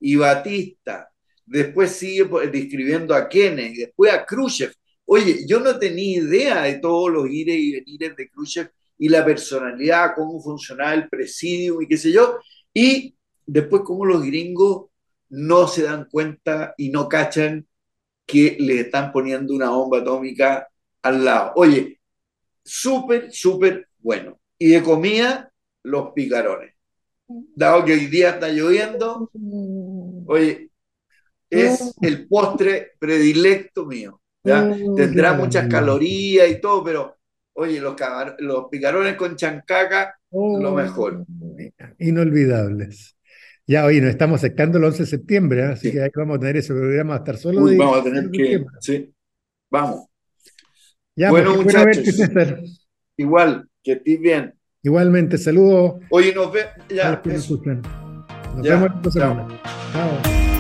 y 0.01 0.17
Batista, 0.17 1.09
después 1.45 1.93
sigue 1.93 2.29
describiendo 2.51 3.15
a 3.15 3.29
Kennedy, 3.29 3.77
después 3.77 4.13
a 4.13 4.27
Khrushchev. 4.27 4.73
Oye, 5.07 5.47
yo 5.47 5.61
no 5.61 5.79
tenía 5.79 6.19
idea 6.19 6.63
de 6.63 6.79
todos 6.79 7.11
los 7.11 7.31
ires 7.31 7.57
y 7.57 7.73
venires 7.73 8.17
de 8.17 8.29
Khrushchev 8.29 8.71
y 8.99 9.09
la 9.09 9.25
personalidad, 9.25 10.15
cómo 10.15 10.41
funcionaba 10.41 10.95
el 10.95 11.09
presidio 11.09 11.81
y 11.81 11.87
qué 11.87 11.97
sé 11.97 12.13
yo, 12.13 12.39
y 12.75 13.15
después 13.47 13.83
cómo 13.85 14.05
los 14.05 14.23
gringos 14.25 14.87
no 15.29 15.67
se 15.69 15.85
dan 15.85 16.09
cuenta 16.11 16.75
y 16.77 16.91
no 16.91 17.09
cachan 17.09 17.67
que 18.27 18.57
le 18.59 18.81
están 18.81 19.13
poniendo 19.13 19.55
una 19.55 19.71
bomba 19.71 19.99
atómica 19.99 20.69
al 21.03 21.25
lado. 21.25 21.53
Oye, 21.57 22.01
súper, 22.65 23.33
súper 23.33 23.89
bueno. 23.99 24.39
Y 24.59 24.71
de 24.71 24.83
comida, 24.83 25.53
los 25.83 26.11
picarones. 26.13 26.75
Dado 27.29 27.85
que 27.85 27.93
hoy 27.93 28.07
día 28.07 28.31
está 28.31 28.49
lloviendo, 28.49 29.31
oye, 30.27 30.71
es 31.51 31.95
el 32.01 32.29
postre 32.29 32.93
predilecto 32.99 33.87
mío. 33.87 34.21
¿ya? 34.45 34.69
Tendrá 34.97 35.33
muchas 35.33 35.69
calorías 35.69 36.49
y 36.49 36.61
todo, 36.61 36.85
pero 36.85 37.17
oye, 37.55 37.81
los, 37.81 37.97
los 38.39 38.67
picarones 38.71 39.17
con 39.17 39.37
chancaca, 39.37 40.19
lo 40.31 40.73
mejor. 40.73 41.25
Inolvidables. 41.99 43.16
Ya, 43.69 43.85
oye, 43.85 44.01
nos 44.01 44.11
estamos 44.11 44.41
secando 44.41 44.79
el 44.79 44.85
11 44.85 45.03
de 45.03 45.07
septiembre, 45.07 45.61
¿eh? 45.61 45.65
así 45.65 45.91
que 45.91 46.01
ahí 46.01 46.11
vamos 46.15 46.37
a 46.37 46.41
tener 46.41 46.57
ese 46.59 46.73
programa 46.73 47.15
a 47.15 47.19
estar 47.19 47.37
solo. 47.37 47.65
vamos 47.65 47.99
a 47.99 48.05
tener 48.05 48.31
que. 48.31 48.65
Sí, 48.81 49.13
vamos. 49.69 50.07
Ya, 51.17 51.31
bueno, 51.31 51.55
pues, 51.55 51.67
muchachos. 51.67 52.85
Igual, 53.17 53.69
que 53.83 53.93
estés 53.93 54.21
bien. 54.21 54.55
Igualmente, 54.83 55.37
saludos. 55.37 56.01
Oye, 56.11 56.33
nos, 56.33 56.53
ve, 56.53 56.67
ya, 56.89 57.21
nos 57.21 58.63
vemos 58.63 58.91
la 59.05 59.11
semana. 59.11 59.49
Chao. 59.93 60.56